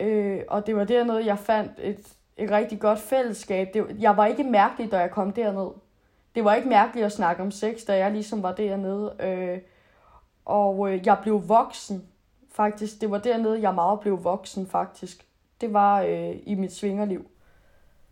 øh, 0.00 0.40
og 0.48 0.66
det 0.66 0.76
var 0.76 0.84
dernede, 0.84 1.26
jeg 1.26 1.38
fandt 1.38 1.72
et, 1.78 2.16
et 2.36 2.50
rigtig 2.50 2.80
godt 2.80 2.98
fællesskab. 2.98 3.74
Det, 3.74 3.96
jeg 4.00 4.16
var 4.16 4.26
ikke 4.26 4.44
mærkelig, 4.44 4.90
da 4.90 4.98
jeg 4.98 5.10
kom 5.10 5.32
derned. 5.32 5.70
Det 6.34 6.44
var 6.44 6.54
ikke 6.54 6.68
mærkeligt 6.68 7.06
at 7.06 7.12
snakke 7.12 7.42
om 7.42 7.50
sex, 7.50 7.80
da 7.86 7.96
jeg 7.96 8.12
ligesom 8.12 8.42
var 8.42 8.52
dernede. 8.52 9.14
Øh, 9.20 9.58
og 10.44 10.92
øh, 10.92 11.06
jeg 11.06 11.18
blev 11.22 11.48
voksen, 11.48 12.08
faktisk. 12.52 13.00
Det 13.00 13.10
var 13.10 13.18
dernede, 13.18 13.62
jeg 13.62 13.74
meget 13.74 14.00
blev 14.00 14.24
voksen, 14.24 14.66
faktisk. 14.66 15.26
Det 15.60 15.72
var 15.72 16.02
øh, 16.02 16.36
i 16.46 16.54
mit 16.54 16.72
svingerliv. 16.72 17.26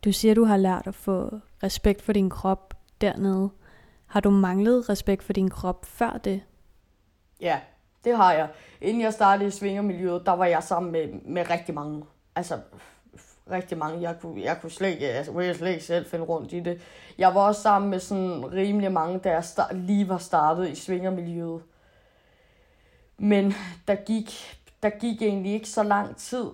Du 0.05 0.13
siger, 0.13 0.35
du 0.35 0.45
har 0.45 0.57
lært 0.57 0.87
at 0.87 0.95
få 0.95 1.31
respekt 1.63 2.03
for 2.03 2.13
din 2.13 2.31
krop 2.31 2.75
dernede. 3.01 3.51
Har 4.07 4.21
du 4.21 4.31
manglet 4.31 4.89
respekt 4.89 5.23
for 5.23 5.33
din 5.33 5.51
krop 5.51 5.85
før 5.85 6.21
det? 6.25 6.43
Ja, 7.41 7.61
det 8.05 8.17
har 8.17 8.33
jeg. 8.33 8.49
Inden 8.81 9.03
jeg 9.03 9.13
startede 9.13 9.49
i 9.49 9.51
svingermiljøet, 9.51 10.27
der 10.27 10.33
var 10.33 10.47
jeg 10.47 10.63
sammen 10.63 10.93
med, 10.93 11.09
med 11.25 11.51
rigtig 11.51 11.75
mange. 11.75 12.05
Altså, 12.37 12.59
rigtig 13.51 13.79
mange. 13.79 14.01
Jeg 14.01 14.21
kunne, 14.21 14.43
jeg 14.43 14.59
kunne 14.61 14.71
slet 14.71 14.89
ikke, 14.89 15.09
altså, 15.09 15.41
jeg 15.41 15.57
slet 15.57 15.71
ikke 15.71 15.85
selv 15.85 16.07
finde 16.07 16.25
rundt 16.25 16.53
i 16.53 16.61
det. 16.61 16.81
Jeg 17.19 17.35
var 17.35 17.41
også 17.41 17.63
sammen 17.63 17.91
med 17.91 18.01
sådan 18.01 18.53
rimelig 18.53 18.93
mange, 18.93 19.19
da 19.19 19.31
jeg 19.31 19.45
start, 19.45 19.77
lige 19.77 20.09
var 20.09 20.19
startet 20.19 20.69
i 20.69 20.75
svingermiljøet. 20.75 21.63
Men 23.19 23.55
der 23.89 23.95
gik, 23.95 24.59
der 24.83 24.91
gik 24.91 25.23
egentlig 25.23 25.53
ikke 25.53 25.69
så 25.69 25.83
lang 25.83 26.17
tid 26.17 26.47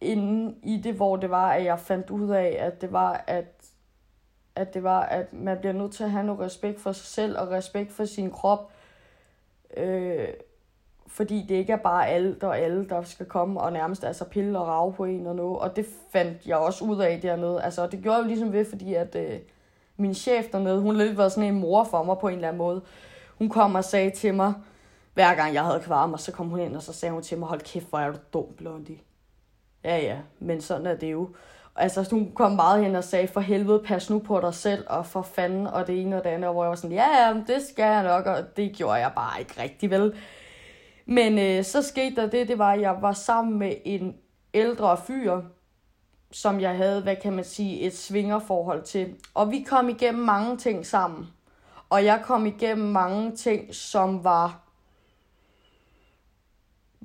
inden 0.00 0.56
i 0.62 0.76
det, 0.76 0.94
hvor 0.94 1.16
det 1.16 1.30
var, 1.30 1.52
at 1.52 1.64
jeg 1.64 1.78
fandt 1.78 2.10
ud 2.10 2.30
af, 2.30 2.56
at 2.60 2.80
det 2.80 2.92
var, 2.92 3.24
at, 3.26 3.44
at 4.56 4.74
det 4.74 4.82
var, 4.82 5.00
at 5.00 5.32
man 5.32 5.58
bliver 5.58 5.72
nødt 5.72 5.92
til 5.92 6.04
at 6.04 6.10
have 6.10 6.24
noget 6.24 6.40
respekt 6.40 6.80
for 6.80 6.92
sig 6.92 7.06
selv 7.06 7.38
og 7.38 7.50
respekt 7.50 7.92
for 7.92 8.04
sin 8.04 8.30
krop. 8.30 8.72
Øh, 9.76 10.28
fordi 11.06 11.46
det 11.48 11.54
ikke 11.54 11.72
er 11.72 11.76
bare 11.76 12.08
alt 12.08 12.44
og 12.44 12.58
alle, 12.58 12.88
der 12.88 13.02
skal 13.02 13.26
komme 13.26 13.60
og 13.60 13.72
nærmest 13.72 14.04
altså 14.04 14.24
pille 14.24 14.58
og 14.58 14.66
rave 14.66 14.92
på 14.92 15.04
en 15.04 15.26
og 15.26 15.36
noget. 15.36 15.58
Og 15.58 15.76
det 15.76 15.86
fandt 16.12 16.46
jeg 16.46 16.56
også 16.56 16.84
ud 16.84 16.98
af 16.98 17.20
dernede. 17.20 17.62
Altså, 17.62 17.86
det 17.86 18.02
gjorde 18.02 18.16
jeg 18.16 18.24
jo 18.24 18.28
ligesom 18.28 18.52
ved, 18.52 18.64
fordi 18.64 18.94
at 18.94 19.16
øh, 19.16 19.38
min 19.96 20.14
chef 20.14 20.46
dernede, 20.52 20.80
hun 20.80 20.96
lidt 20.96 21.16
var 21.16 21.28
sådan 21.28 21.54
en 21.54 21.60
mor 21.60 21.84
for 21.84 22.02
mig 22.02 22.18
på 22.18 22.28
en 22.28 22.34
eller 22.34 22.48
anden 22.48 22.58
måde. 22.58 22.82
Hun 23.38 23.48
kom 23.48 23.74
og 23.74 23.84
sagde 23.84 24.10
til 24.10 24.34
mig, 24.34 24.54
hver 25.14 25.34
gang 25.34 25.54
jeg 25.54 25.64
havde 25.64 25.80
kvar 25.80 26.06
mig, 26.06 26.20
så 26.20 26.32
kom 26.32 26.48
hun 26.48 26.60
ind, 26.60 26.76
og 26.76 26.82
så 26.82 26.92
sagde 26.92 27.12
hun 27.12 27.22
til 27.22 27.38
mig, 27.38 27.48
hold 27.48 27.60
kæft, 27.60 27.88
hvor 27.88 27.98
er 27.98 28.12
du 28.12 28.18
dum, 28.32 28.46
Blondie. 28.56 28.98
Ja, 29.84 29.96
ja, 29.98 30.18
men 30.38 30.60
sådan 30.60 30.86
er 30.86 30.96
det 30.96 31.12
jo. 31.12 31.28
Altså, 31.78 32.08
hun 32.10 32.32
kom 32.34 32.52
meget 32.52 32.84
hen 32.84 32.96
og 32.96 33.04
sagde, 33.04 33.28
for 33.28 33.40
helvede, 33.40 33.82
pas 33.86 34.10
nu 34.10 34.18
på 34.18 34.40
dig 34.40 34.54
selv, 34.54 34.84
og 34.88 35.06
for 35.06 35.22
fanden, 35.22 35.66
og 35.66 35.86
det 35.86 36.02
ene 36.02 36.16
og 36.16 36.24
det 36.24 36.30
andet, 36.30 36.48
og 36.48 36.52
hvor 36.52 36.64
jeg 36.64 36.70
var 36.70 36.76
sådan, 36.76 36.96
ja, 36.96 37.26
ja, 37.26 37.34
det 37.46 37.62
skal 37.70 37.82
jeg 37.82 38.02
nok, 38.02 38.26
og 38.26 38.56
det 38.56 38.76
gjorde 38.76 38.94
jeg 38.94 39.12
bare 39.16 39.40
ikke 39.40 39.62
rigtig, 39.62 39.90
vel? 39.90 40.14
Men 41.06 41.38
øh, 41.38 41.64
så 41.64 41.82
skete 41.82 42.16
der 42.16 42.26
det, 42.26 42.48
det 42.48 42.58
var, 42.58 42.72
at 42.72 42.80
jeg 42.80 42.96
var 43.00 43.12
sammen 43.12 43.58
med 43.58 43.74
en 43.84 44.16
ældre 44.54 44.96
fyr, 44.96 45.40
som 46.32 46.60
jeg 46.60 46.76
havde, 46.76 47.02
hvad 47.02 47.16
kan 47.16 47.32
man 47.32 47.44
sige, 47.44 47.80
et 47.80 47.96
svingerforhold 47.96 48.82
til. 48.82 49.14
Og 49.34 49.50
vi 49.50 49.64
kom 49.68 49.88
igennem 49.88 50.24
mange 50.24 50.56
ting 50.56 50.86
sammen. 50.86 51.26
Og 51.90 52.04
jeg 52.04 52.20
kom 52.24 52.46
igennem 52.46 52.88
mange 52.88 53.36
ting, 53.36 53.74
som 53.74 54.24
var 54.24 54.65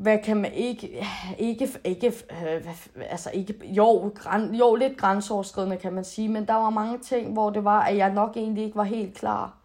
hvad 0.02 0.20
kan 0.24 0.38
man 0.38 0.54
ikke, 0.54 1.06
ikke, 1.40 1.70
ikke, 1.84 2.08
øh, 2.08 2.68
altså 3.12 3.32
ikke, 3.34 3.56
jo, 3.64 4.12
græn, 4.16 4.56
jo, 4.56 4.76
lidt 4.76 4.98
grænseoverskridende 4.98 5.78
kan 5.78 5.94
man 5.94 6.04
sige, 6.04 6.30
men 6.30 6.48
der 6.48 6.54
var 6.54 6.70
mange 6.70 7.00
ting, 7.00 7.34
hvor 7.34 7.50
det 7.50 7.64
var, 7.64 7.82
at 7.82 7.98
jeg 7.98 8.14
nok 8.14 8.38
egentlig 8.38 8.64
ikke 8.64 8.76
var 8.76 8.84
helt 8.84 9.14
klar. 9.14 9.58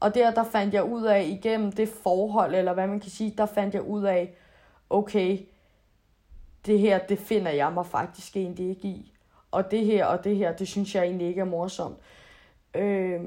Og 0.00 0.14
der, 0.14 0.30
der 0.30 0.44
fandt 0.44 0.74
jeg 0.74 0.84
ud 0.84 1.02
af, 1.02 1.22
igennem 1.22 1.72
det 1.72 1.88
forhold, 1.88 2.54
eller 2.54 2.72
hvad 2.72 2.86
man 2.86 3.00
kan 3.00 3.10
sige, 3.10 3.34
der 3.38 3.46
fandt 3.46 3.74
jeg 3.74 3.82
ud 3.82 4.02
af, 4.02 4.34
okay, 4.90 5.38
det 6.66 6.78
her, 6.78 6.98
det 6.98 7.18
finder 7.18 7.50
jeg 7.50 7.72
mig 7.72 7.86
faktisk 7.86 8.36
egentlig 8.36 8.70
ikke 8.70 8.88
i. 8.88 9.12
Og 9.50 9.70
det 9.70 9.86
her 9.86 10.06
og 10.06 10.24
det 10.24 10.36
her, 10.36 10.52
det 10.52 10.68
synes 10.68 10.94
jeg 10.94 11.04
egentlig 11.04 11.28
ikke 11.28 11.40
er 11.40 11.44
morsomt. 11.44 11.96
Øh, 12.74 13.20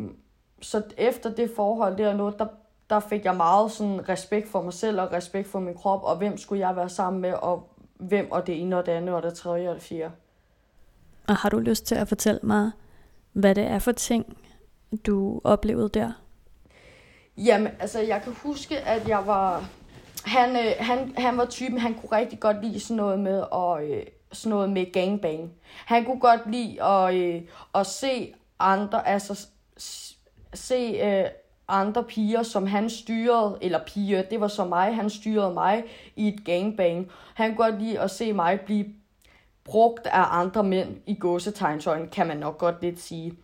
så 0.61 0.83
efter 0.97 1.29
det 1.35 1.51
forhold 1.55 1.97
der 1.97 2.13
noget, 2.13 2.39
der, 2.39 2.47
der 2.89 2.99
fik 2.99 3.25
jeg 3.25 3.35
meget 3.35 3.71
sådan 3.71 4.09
respekt 4.09 4.47
for 4.47 4.61
mig 4.61 4.73
selv 4.73 5.01
og 5.01 5.11
respekt 5.11 5.47
for 5.47 5.59
min 5.59 5.73
krop, 5.73 6.03
og 6.03 6.17
hvem 6.17 6.37
skulle 6.37 6.67
jeg 6.67 6.75
være 6.75 6.89
sammen 6.89 7.21
med, 7.21 7.33
og 7.33 7.69
hvem 7.97 8.31
og 8.31 8.47
det 8.47 8.61
ene 8.61 8.77
og 8.77 8.85
det 8.85 8.91
andet, 8.91 9.15
og 9.15 9.23
det 9.23 9.33
tredje 9.33 9.69
og 9.69 9.75
det 9.75 9.83
fjerde. 9.83 10.11
Og 11.27 11.35
har 11.35 11.49
du 11.49 11.59
lyst 11.59 11.85
til 11.85 11.95
at 11.95 12.07
fortælle 12.07 12.39
mig, 12.43 12.71
hvad 13.33 13.55
det 13.55 13.63
er 13.63 13.79
for 13.79 13.91
ting, 13.91 14.37
du 15.05 15.41
oplevede 15.43 15.89
der? 15.89 16.11
Jamen, 17.37 17.71
altså 17.79 17.99
jeg 17.99 18.21
kan 18.21 18.33
huske, 18.33 18.79
at 18.79 19.07
jeg 19.07 19.27
var... 19.27 19.65
Han, 20.25 20.55
øh, 20.55 20.73
han, 20.79 21.13
han 21.17 21.37
var 21.37 21.45
typen, 21.45 21.79
han 21.79 21.93
kunne 21.93 22.17
rigtig 22.17 22.39
godt 22.39 22.65
lide 22.65 22.79
sådan 22.79 22.97
noget 22.97 23.19
med, 23.19 23.43
og, 23.51 23.83
øh, 23.83 24.03
sådan 24.33 24.49
noget 24.49 24.69
med 24.69 24.91
gangbang. 24.91 25.51
Han 25.85 26.05
kunne 26.05 26.19
godt 26.19 26.51
lide 26.51 26.83
at, 26.83 27.15
øh, 27.15 27.41
at 27.75 27.87
se 27.87 28.33
andre, 28.59 29.07
altså 29.07 29.47
se 30.53 30.99
øh, 31.03 31.25
andre 31.67 32.03
piger, 32.03 32.43
som 32.43 32.67
han 32.67 32.89
styrede, 32.89 33.57
eller 33.61 33.79
piger, 33.85 34.21
det 34.21 34.41
var 34.41 34.47
så 34.47 34.65
mig, 34.65 34.95
han 34.95 35.09
styrede 35.09 35.53
mig 35.53 35.83
i 36.15 36.27
et 36.27 36.45
gangbang. 36.45 37.11
Han 37.33 37.55
kunne 37.55 37.65
godt 37.65 37.81
lide 37.81 37.99
at 37.99 38.11
se 38.11 38.33
mig 38.33 38.61
blive 38.61 38.85
brugt 39.63 40.07
af 40.07 40.39
andre 40.39 40.63
mænd 40.63 40.97
i 41.07 41.15
gåsetegnsøjne, 41.15 42.07
kan 42.07 42.27
man 42.27 42.37
nok 42.37 42.57
godt 42.57 42.81
lidt 42.81 42.99
sige. 42.99 43.37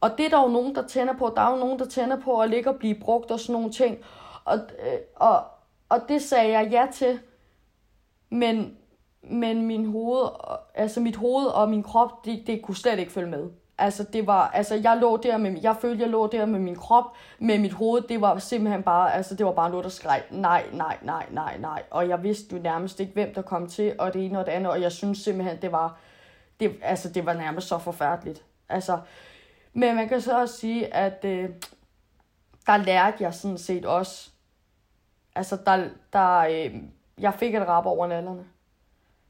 Og 0.00 0.10
det 0.18 0.26
er 0.26 0.30
der 0.30 0.42
jo 0.42 0.48
nogen, 0.48 0.74
der 0.74 0.86
tænder 0.86 1.14
på. 1.18 1.32
Der 1.36 1.42
er 1.42 1.50
jo 1.50 1.56
nogen, 1.56 1.78
der 1.78 1.84
tænder 1.84 2.20
på 2.20 2.40
at 2.40 2.50
ligge 2.50 2.70
og 2.70 2.78
blive 2.78 2.94
brugt 2.94 3.30
og 3.30 3.40
sådan 3.40 3.52
nogle 3.52 3.70
ting. 3.70 3.98
Og, 4.44 4.58
øh, 4.58 4.98
og, 5.16 5.44
og 5.88 6.00
det 6.08 6.22
sagde 6.22 6.58
jeg 6.58 6.68
ja 6.70 6.86
til. 6.92 7.20
Men, 8.30 8.76
men 9.22 9.66
min 9.66 9.86
hoved, 9.86 10.28
altså 10.74 11.00
mit 11.00 11.16
hoved 11.16 11.46
og 11.46 11.68
min 11.68 11.82
krop, 11.82 12.24
det, 12.24 12.46
det 12.46 12.62
kunne 12.62 12.76
slet 12.76 12.98
ikke 12.98 13.12
følge 13.12 13.30
med. 13.30 13.50
Altså, 13.82 14.04
det 14.04 14.26
var, 14.26 14.48
altså, 14.48 14.74
jeg 14.74 14.96
lå 14.96 15.16
der 15.16 15.36
med, 15.36 15.60
jeg 15.62 15.76
følte, 15.80 16.02
jeg 16.02 16.10
lå 16.10 16.26
der 16.26 16.46
med 16.46 16.60
min 16.60 16.76
krop, 16.76 17.04
med 17.38 17.58
mit 17.58 17.72
hoved, 17.72 18.02
det 18.02 18.20
var 18.20 18.38
simpelthen 18.38 18.82
bare, 18.82 19.14
altså, 19.14 19.34
det 19.34 19.46
var 19.46 19.52
bare 19.52 19.70
noget, 19.70 19.84
der 19.84 19.90
skreg, 19.90 20.22
nej, 20.30 20.64
nej, 20.72 20.98
nej, 21.02 21.26
nej, 21.30 21.58
nej. 21.58 21.82
Og 21.90 22.08
jeg 22.08 22.22
vidste 22.22 22.56
jo 22.56 22.62
nærmest 22.62 23.00
ikke, 23.00 23.12
hvem 23.12 23.34
der 23.34 23.42
kom 23.42 23.66
til, 23.68 23.94
og 23.98 24.14
det 24.14 24.26
ene 24.26 24.38
og 24.38 24.46
det 24.46 24.52
andet, 24.52 24.72
og 24.72 24.80
jeg 24.80 24.92
synes 24.92 25.18
simpelthen, 25.18 25.62
det 25.62 25.72
var, 25.72 25.98
det, 26.60 26.72
altså, 26.82 27.08
det 27.08 27.26
var 27.26 27.32
nærmest 27.32 27.68
så 27.68 27.78
forfærdeligt. 27.78 28.44
Altså, 28.68 28.98
men 29.72 29.96
man 29.96 30.08
kan 30.08 30.20
så 30.20 30.40
også 30.40 30.58
sige, 30.58 30.94
at 30.94 31.24
øh, 31.24 31.50
der 32.66 32.76
lærte 32.76 33.16
jeg 33.20 33.34
sådan 33.34 33.58
set 33.58 33.86
også, 33.86 34.30
altså, 35.34 35.58
der, 35.66 35.88
der, 36.12 36.38
øh, 36.38 36.74
jeg 37.18 37.34
fik 37.34 37.54
et 37.54 37.68
rap 37.68 37.86
over 37.86 38.06
nallerne. 38.06 38.44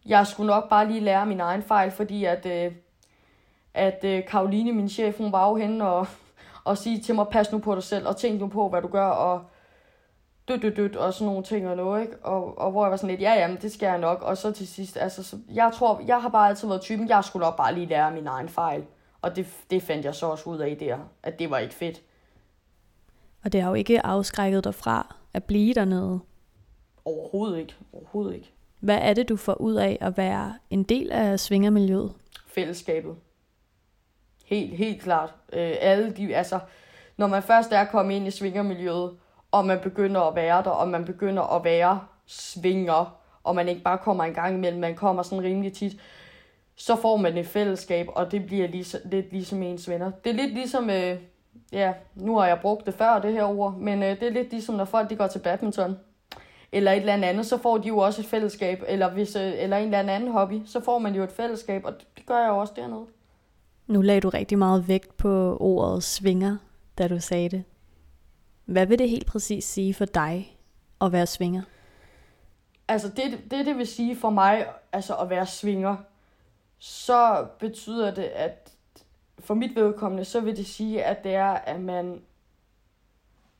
Jeg 0.07 0.27
skulle 0.27 0.47
nok 0.47 0.69
bare 0.69 0.89
lige 0.89 1.01
lære 1.01 1.27
min 1.27 1.41
egen 1.41 1.63
fejl, 1.63 1.91
fordi 1.91 2.25
at, 2.25 2.47
øh, 2.47 2.73
at 3.75 4.05
øh, 4.05 4.27
Karoline, 4.27 4.73
min 4.73 4.89
chef, 4.89 5.19
hun 5.19 5.33
var 5.33 5.49
jo 5.49 5.57
henne 5.57 5.89
og, 5.89 6.07
og 6.65 6.79
sige 6.79 7.01
til 7.01 7.15
mig, 7.15 7.27
pas 7.29 7.53
nu 7.53 7.59
på 7.59 7.75
dig 7.75 7.83
selv, 7.83 8.09
og 8.09 8.17
tænk 8.17 8.41
nu 8.41 8.49
på, 8.49 8.69
hvad 8.69 8.83
du 8.83 8.89
gør, 8.89 9.07
og 9.07 9.43
dødt, 10.49 10.63
dødt, 10.63 10.77
dødt, 10.77 10.97
og 10.97 11.15
sådan 11.15 11.27
nogle 11.27 11.43
ting 11.43 11.69
og 11.69 11.77
noget, 11.77 12.03
ikke? 12.03 12.17
Og, 12.19 12.59
og 12.59 12.71
hvor 12.71 12.85
jeg 12.85 12.91
var 12.91 12.97
sådan 12.97 13.11
lidt, 13.11 13.21
ja, 13.21 13.33
jamen, 13.33 13.59
det 13.63 13.73
skal 13.73 13.87
jeg 13.87 13.99
nok, 13.99 14.23
og 14.23 14.37
så 14.37 14.51
til 14.51 14.69
sidst, 14.69 14.97
altså, 14.97 15.23
så, 15.23 15.37
jeg 15.55 15.71
tror, 15.75 16.03
jeg 16.07 16.23
har 16.23 16.29
bare 16.29 16.49
altid 16.49 16.69
været 16.69 16.81
typen, 16.81 17.09
jeg 17.09 17.25
skulle 17.25 17.45
nok 17.45 17.57
bare 17.57 17.75
lige 17.75 17.87
lære 17.87 18.13
min 18.13 18.27
egen 18.27 18.49
fejl, 18.49 18.85
og 19.23 19.37
det, 19.37 19.47
det 19.71 19.83
fandt 19.83 20.05
jeg 20.05 20.15
så 20.15 20.27
også 20.27 20.51
ud 20.51 20.59
af 20.59 20.77
der, 20.81 20.99
at 21.23 21.39
det 21.39 21.51
var 21.51 21.59
ikke 21.59 21.75
fedt. 21.75 22.03
Og 23.45 23.53
det 23.53 23.63
har 23.63 23.69
jo 23.69 23.75
ikke 23.75 24.07
afskrækket 24.07 24.65
dig 24.65 24.75
fra 24.75 25.17
at 25.33 25.45
blive 25.45 25.75
dernede? 25.75 26.21
Overhovedet 27.05 27.59
ikke, 27.59 27.75
overhovedet 27.93 28.35
ikke. 28.35 28.53
Hvad 28.81 28.99
er 29.03 29.15
det, 29.15 29.29
du 29.29 29.37
får 29.37 29.55
ud 29.55 29.75
af 29.75 29.99
at 30.01 30.17
være 30.17 30.55
en 30.71 30.83
del 30.83 31.13
af 31.13 31.41
svingermiljøet? 31.41 32.13
Fællesskabet. 32.47 33.17
Helt, 34.53 34.77
helt 34.77 35.03
klart. 35.03 35.35
Øh, 35.53 35.75
alle 35.81 36.11
de, 36.11 36.37
altså, 36.37 36.59
når 37.17 37.27
man 37.27 37.43
først 37.43 37.73
er 37.73 37.85
kommet 37.85 38.15
ind 38.15 38.27
i 38.27 38.31
svingermiljøet, 38.31 39.11
og 39.51 39.67
man 39.67 39.79
begynder 39.83 40.21
at 40.21 40.35
være 40.35 40.63
der, 40.63 40.71
og 40.71 40.89
man 40.89 41.05
begynder 41.05 41.57
at 41.57 41.65
være 41.65 42.01
svinger, 42.27 43.19
og 43.45 43.55
man 43.55 43.69
ikke 43.69 43.83
bare 43.83 43.99
kommer 43.99 44.25
en 44.25 44.35
gang 44.35 44.55
imellem, 44.55 44.81
man 44.81 44.95
kommer 44.95 45.23
sådan 45.23 45.45
rimelig 45.45 45.73
tit, 45.73 46.01
så 46.77 46.97
får 46.97 47.17
man 47.17 47.39
et 47.39 47.47
fællesskab, 47.47 48.07
og 48.09 48.33
det 48.33 48.47
bliver 48.47 48.69
lige, 48.69 48.99
lidt 49.05 49.33
ligesom 49.33 49.63
ens 49.63 49.89
venner. 49.89 50.11
Det 50.25 50.31
er 50.31 50.35
lidt 50.35 50.55
ligesom, 50.55 50.91
øh, 50.91 51.17
ja, 51.73 51.93
nu 52.15 52.39
har 52.39 52.47
jeg 52.47 52.59
brugt 52.63 52.87
det 52.87 52.95
før, 52.95 53.19
det 53.19 53.33
her 53.33 53.45
ord, 53.45 53.75
men 53.75 54.03
øh, 54.03 54.21
det 54.21 54.29
er 54.29 54.33
lidt 54.33 54.51
ligesom, 54.51 54.75
når 54.75 54.85
folk 54.85 55.11
de 55.11 55.17
går 55.17 55.27
til 55.27 55.39
badminton, 55.39 55.99
eller 56.73 56.93
et 56.93 56.97
eller 56.97 57.29
andet, 57.29 57.47
så 57.47 57.59
får 57.59 57.79
de 57.79 57.89
jo 57.89 57.99
også 57.99 58.21
et 58.21 58.27
fællesskab, 58.27 58.83
eller, 58.89 59.11
hvis, 59.11 59.37
øh, 59.37 59.53
eller 59.57 59.77
en 59.77 59.95
eller 59.95 60.15
anden 60.15 60.31
hobby, 60.31 60.61
så 60.67 60.81
får 60.81 60.99
man 60.99 61.15
jo 61.15 61.23
et 61.23 61.33
fællesskab, 61.33 61.85
og 61.85 61.93
det 62.17 62.27
gør 62.27 62.39
jeg 62.39 62.49
jo 62.49 62.59
også 62.59 62.73
dernede. 62.77 63.07
Nu 63.93 64.01
lagde 64.01 64.21
du 64.21 64.29
rigtig 64.29 64.59
meget 64.59 64.89
vægt 64.89 65.17
på 65.17 65.57
ordet 65.61 66.03
svinger, 66.03 66.57
da 66.99 67.09
du 67.09 67.21
sagde 67.21 67.49
det. 67.49 67.65
Hvad 68.65 68.87
vil 68.87 68.99
det 68.99 69.11
helt 69.11 69.27
præcis 69.27 69.65
sige 69.65 69.95
for 69.95 70.05
dig 70.05 70.59
at 71.01 71.13
være 71.13 71.27
svinger? 71.27 71.63
Altså 72.89 73.09
det, 73.09 73.51
det, 73.51 73.67
det 73.67 73.77
vil 73.77 73.87
sige 73.87 74.17
for 74.17 74.31
mig, 74.31 74.67
altså 74.93 75.15
at 75.17 75.31
være 75.31 75.47
svinger, 75.47 75.97
så 76.79 77.47
betyder 77.59 78.15
det, 78.15 78.23
at 78.23 78.73
for 79.39 79.55
mit 79.55 79.77
vedkommende, 79.77 80.25
så 80.25 80.41
vil 80.41 80.57
det 80.57 80.67
sige, 80.67 81.05
at 81.05 81.25
det 81.25 81.35
er, 81.35 81.51
at 81.51 81.81
man, 81.81 82.23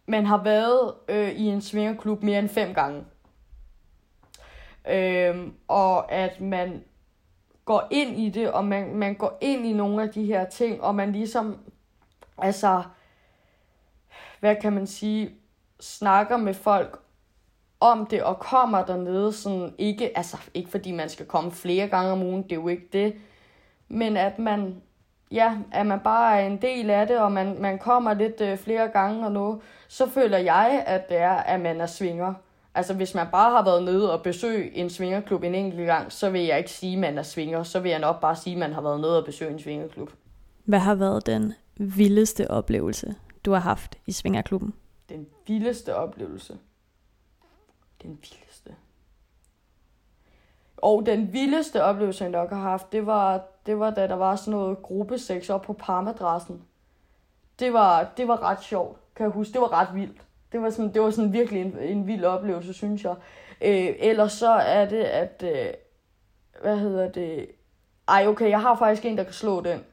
man 0.07 0.27
har 0.27 0.43
været 0.43 0.95
øh, 1.09 1.31
i 1.31 1.47
en 1.47 1.61
svingerklub 1.61 2.23
mere 2.23 2.39
end 2.39 2.49
fem 2.49 2.75
gange. 2.75 3.05
Øhm, 4.89 5.55
og 5.69 6.13
at 6.13 6.41
man 6.41 6.85
går 7.65 7.89
ind 7.91 8.19
i 8.19 8.29
det, 8.29 8.51
og 8.51 8.65
man, 8.65 8.95
man 8.95 9.15
går 9.15 9.39
ind 9.41 9.67
i 9.67 9.73
nogle 9.73 10.03
af 10.03 10.09
de 10.09 10.25
her 10.25 10.45
ting, 10.45 10.83
og 10.83 10.95
man 10.95 11.13
ligesom, 11.13 11.59
altså, 12.39 12.83
hvad 14.41 14.57
kan 14.57 14.73
man 14.73 14.87
sige, 14.87 15.31
snakker 15.81 16.37
med 16.37 16.55
folk 16.55 16.99
om 17.81 18.07
det, 18.07 18.23
og 18.23 18.39
kommer 18.39 18.85
dernede 18.85 19.33
sådan, 19.33 19.75
ikke, 19.79 20.17
altså, 20.17 20.37
ikke 20.55 20.71
fordi 20.71 20.93
man 20.93 21.09
skal 21.09 21.27
komme 21.27 21.53
flere 21.53 21.89
gange 21.89 22.13
om 22.13 22.23
ugen, 22.23 22.43
det 22.43 22.53
er 22.53 22.57
jo 22.57 22.69
ikke 22.69 22.89
det, 22.93 23.15
men 23.89 24.17
at 24.17 24.39
man, 24.39 24.83
ja, 25.31 25.57
at 25.73 25.87
man 25.87 26.01
bare 26.01 26.41
er 26.41 26.47
en 26.47 26.63
del 26.63 26.91
af 26.91 27.07
det, 27.07 27.19
og 27.19 27.33
man, 27.33 27.57
man 27.61 27.79
kommer 27.79 28.15
lidt 28.15 28.41
øh, 28.41 28.59
flere 28.59 28.89
gange 28.89 29.27
og 29.27 29.33
noget, 29.33 29.61
så 29.89 30.09
føler 30.11 30.39
jeg, 30.39 30.85
at 30.87 31.09
det 31.09 31.17
er, 31.17 31.35
at 31.35 31.61
man 31.61 31.81
er 31.81 31.87
svinger. 31.87 32.35
Altså 32.75 32.95
hvis 32.95 33.15
man 33.15 33.27
bare 33.33 33.51
har 33.51 33.65
været 33.65 33.83
nede 33.83 34.13
og 34.13 34.23
besøgt 34.23 34.71
en 34.73 34.91
svingerklub 34.91 35.43
en 35.43 35.55
enkelt 35.55 35.87
gang, 35.87 36.13
så 36.13 36.31
vil 36.31 36.41
jeg 36.41 36.59
ikke 36.59 36.71
sige, 36.71 36.93
at 36.93 36.99
man 36.99 37.19
er 37.19 37.23
svinger. 37.23 37.63
Så 37.63 37.81
vil 37.81 37.91
jeg 37.91 37.99
nok 37.99 38.21
bare 38.21 38.37
sige, 38.37 38.55
at 38.55 38.59
man 38.59 38.73
har 38.73 38.81
været 38.81 39.01
nede 39.01 39.19
og 39.19 39.25
besøgt 39.25 39.51
en 39.51 39.59
svingerklub. 39.59 40.11
Hvad 40.65 40.79
har 40.79 40.95
været 40.95 41.27
den 41.27 41.55
vildeste 41.77 42.51
oplevelse, 42.51 43.15
du 43.45 43.53
har 43.53 43.61
haft 43.61 43.99
i 44.07 44.13
svingerklubben? 44.13 44.75
Den 45.09 45.27
vildeste 45.47 45.97
oplevelse? 45.97 46.59
Den 48.03 48.11
vildeste? 48.11 48.75
Og 50.77 51.07
den 51.07 51.33
vildeste 51.33 51.85
oplevelse, 51.85 52.25
jeg 52.25 52.31
nok 52.31 52.51
har 52.51 52.61
haft, 52.61 52.93
det 52.93 53.07
var, 53.07 53.45
det 53.67 53.79
var 53.79 53.91
da 53.91 54.07
der 54.07 54.15
var 54.15 54.37
sådan 54.37 54.51
noget 54.51 54.83
gruppesex 54.83 55.51
op 55.51 55.63
på 55.63 55.73
parmadressen. 55.73 56.63
Det 57.59 57.73
var, 57.73 58.13
det 58.17 58.29
var 58.29 58.43
ret 58.43 58.63
sjovt, 58.63 58.99
kan 59.17 59.25
jeg 59.25 59.33
huske. 59.33 59.53
Det 59.53 59.61
var 59.61 59.73
ret 59.73 59.95
vildt. 59.95 60.21
Det 60.53 60.63
var 60.63 60.71
sådan, 60.71 60.95
det 60.95 61.03
var 61.03 61.11
sådan 61.11 61.33
virkelig 61.33 61.61
en, 61.63 61.79
en 61.79 62.07
vild 62.07 62.25
oplevelse, 62.25 62.73
synes 62.73 63.05
jeg. 63.05 63.15
Øh, 63.61 63.95
ellers 63.99 64.33
så 64.33 64.51
er 64.51 64.89
det, 64.89 65.03
at... 65.03 65.45
Øh, 65.47 65.73
hvad 66.63 66.79
hedder 66.79 67.11
det? 67.11 67.47
Ej, 68.09 68.27
okay, 68.27 68.51
jeg 68.51 68.61
har 68.61 68.77
faktisk 68.77 69.05
en, 69.05 69.19
der 69.19 69.25
kan 69.25 69.33
slå 69.33 69.61
den. 69.61 69.85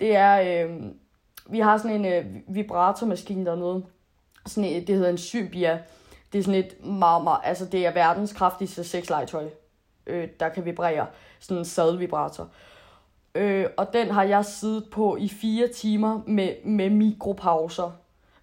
Det 0.00 0.16
er... 0.16 0.64
Øh, 0.66 0.80
vi 1.46 1.60
har 1.60 1.78
sådan 1.78 2.04
en 2.04 2.12
øh, 2.12 2.54
vibratormaskine 2.54 3.46
dernede. 3.46 3.84
Sådan 4.46 4.70
et, 4.70 4.86
det 4.86 4.94
hedder 4.94 5.10
en 5.10 5.18
Symbia. 5.18 5.82
Det 6.32 6.38
er 6.38 6.42
sådan 6.42 6.60
et 6.60 6.84
meget, 6.84 7.24
meget... 7.24 7.40
Altså, 7.44 7.64
det 7.64 7.86
er 7.86 7.92
verdens 7.92 8.32
kraftigste 8.32 8.84
sexlegetøj, 8.84 9.48
øh, 10.06 10.28
der 10.40 10.48
kan 10.48 10.64
vibrere. 10.64 11.06
Sådan 11.38 11.58
en 11.58 11.64
sadelvibrator. 11.64 12.48
Øh, 13.34 13.66
og 13.76 13.92
den 13.92 14.10
har 14.10 14.22
jeg 14.22 14.44
siddet 14.44 14.88
på 14.90 15.16
i 15.16 15.28
fire 15.28 15.68
timer 15.68 16.20
med, 16.26 16.54
med 16.64 16.90
mikropauser. 16.90 17.92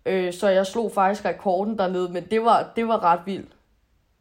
Øh, 0.08 0.34
så 0.34 0.48
jeg 0.48 0.66
slog 0.68 0.92
faktisk 0.92 1.26
rekorden 1.26 1.78
dernede, 1.78 2.14
men 2.14 2.24
det 2.24 2.44
var, 2.44 2.72
det 2.76 2.88
var 2.88 3.04
ret 3.04 3.20
vildt. 3.26 3.52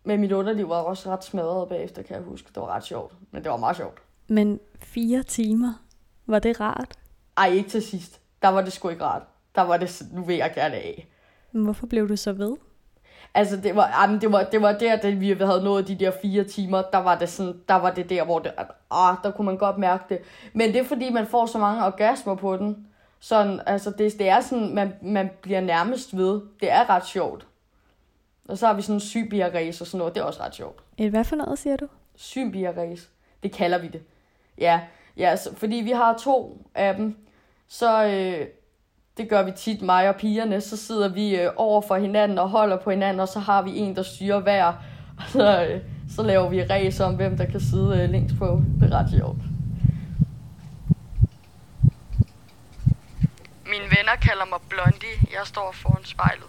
Men 0.05 0.21
mit 0.21 0.33
underliv 0.33 0.69
var 0.69 0.77
også 0.77 1.11
ret 1.11 1.25
smadret 1.25 1.69
bagefter, 1.69 2.03
kan 2.03 2.17
jeg 2.17 2.25
huske. 2.25 2.49
Det 2.55 2.57
var 2.57 2.69
ret 2.69 2.85
sjovt, 2.85 3.15
men 3.31 3.43
det 3.43 3.51
var 3.51 3.57
meget 3.57 3.77
sjovt. 3.77 4.03
Men 4.29 4.61
fire 4.79 5.23
timer, 5.23 5.73
var 6.27 6.39
det 6.39 6.61
rart? 6.61 6.99
Ej, 7.37 7.49
ikke 7.49 7.71
til 7.71 7.83
sidst. 7.83 8.21
Der 8.43 8.49
var 8.49 8.63
det 8.63 8.73
sgu 8.73 8.89
ikke 8.89 9.05
rart. 9.05 9.23
Der 9.55 9.63
var 9.63 9.77
det, 9.77 10.03
nu 10.13 10.25
vil 10.25 10.37
jeg 10.37 10.53
gerne 10.55 10.75
af. 10.75 11.09
Men 11.53 11.65
hvorfor 11.65 11.87
blev 11.87 12.09
du 12.09 12.17
så 12.17 12.33
ved? 12.33 12.57
Altså, 13.35 13.57
det 13.57 13.77
var, 13.77 14.03
jamen, 14.03 14.21
det 14.21 14.33
var, 14.33 14.43
det 14.43 14.63
var 14.63 14.73
der, 14.73 14.97
da 14.97 15.11
vi 15.11 15.33
havde 15.33 15.65
nået 15.65 15.89
de 15.89 15.95
der 15.95 16.13
fire 16.23 16.45
timer, 16.45 16.83
der 16.93 16.99
var 16.99 17.19
det 17.19 17.29
sådan, 17.29 17.61
der 17.69 17.75
var 17.75 17.91
det 17.91 18.11
der, 18.11 18.25
hvor 18.25 18.39
det, 18.39 18.53
ah, 18.91 19.17
der 19.23 19.31
kunne 19.31 19.47
man 19.47 19.59
godt 19.59 19.79
mærke 19.79 20.05
det. 20.09 20.19
Men 20.53 20.73
det 20.73 20.81
er 20.81 20.85
fordi, 20.85 21.11
man 21.11 21.27
får 21.27 21.47
så 21.47 21.59
mange 21.59 21.85
orgasmer 21.85 22.35
på 22.35 22.57
den. 22.57 22.87
Sådan, 23.21 23.61
altså 23.67 23.91
det, 23.91 24.19
det 24.19 24.29
er 24.29 24.41
sådan, 24.41 24.75
man, 24.75 24.93
man 25.03 25.31
bliver 25.43 25.61
nærmest 25.61 26.17
ved. 26.17 26.41
Det 26.61 26.73
er 26.73 26.91
ret 26.91 27.07
sjovt. 27.07 27.47
Og 28.49 28.59
så 28.59 28.67
har 28.67 28.75
vi 28.75 28.83
sådan 28.83 28.97
en 28.97 29.01
sybia-race 29.01 29.83
og 29.83 29.87
sådan 29.87 29.99
noget. 29.99 30.15
Det 30.15 30.21
er 30.21 30.25
også 30.25 30.43
ret 30.43 30.55
sjovt. 30.55 30.83
Et 30.99 31.11
hvad 31.11 31.25
for 31.25 31.37
noget, 31.37 31.59
siger 31.59 31.77
du? 31.77 31.87
Sybia-race. 32.17 33.09
Det 33.43 33.53
kalder 33.53 33.79
vi 33.79 33.89
det. 33.89 34.03
Ja, 34.59 34.81
ja 35.17 35.37
så, 35.37 35.55
fordi 35.55 35.77
vi 35.77 35.91
har 35.91 36.19
to 36.19 36.67
af 36.75 36.95
dem. 36.95 37.17
Så 37.69 38.05
øh, 38.05 38.47
det 39.17 39.29
gør 39.29 39.43
vi 39.43 39.53
tit, 39.57 39.83
mig 39.83 40.09
og 40.09 40.17
pigerne. 40.17 40.61
Så 40.61 40.77
sidder 40.77 41.09
vi 41.09 41.37
øh, 41.37 41.51
over 41.57 41.81
for 41.81 41.97
hinanden 41.97 42.39
og 42.39 42.49
holder 42.49 42.77
på 42.77 42.91
hinanden, 42.91 43.21
og 43.21 43.29
så 43.29 43.39
har 43.39 43.63
vi 43.63 43.79
en, 43.79 43.97
der 43.97 44.03
styrer 44.03 44.41
hver. 44.41 44.65
Og 45.19 45.25
så, 45.29 45.67
øh, 45.67 45.81
så 46.09 46.23
laver 46.23 46.49
vi 46.49 46.63
race 46.63 47.05
om, 47.05 47.15
hvem 47.15 47.37
der 47.37 47.45
kan 47.45 47.61
sidde 47.61 48.03
øh, 48.03 48.11
længst 48.11 48.37
på. 48.39 48.63
Det 48.81 48.93
er 48.93 48.97
ret 48.97 49.11
sjovt. 49.11 49.56
Mine 53.77 53.91
venner 53.97 54.17
kalder 54.23 54.45
mig 54.45 54.59
Blondie. 54.69 55.17
Jeg 55.33 55.47
står 55.47 55.73
foran 55.73 56.05
spejlet. 56.05 56.47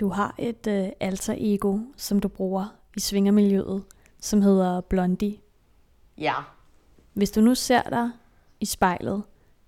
Du 0.00 0.08
har 0.08 0.34
et 0.38 0.66
øh, 0.66 0.88
alter 1.00 1.34
ego, 1.38 1.78
som 1.96 2.20
du 2.20 2.28
bruger 2.28 2.76
i 2.96 3.00
svingermiljøet, 3.00 3.84
som 4.20 4.42
hedder 4.42 4.80
Blondie. 4.80 5.38
Ja. 6.18 6.34
Hvis 7.12 7.30
du 7.30 7.40
nu 7.40 7.54
ser 7.54 7.82
dig 7.82 8.10
i 8.60 8.66
spejlet 8.66 9.22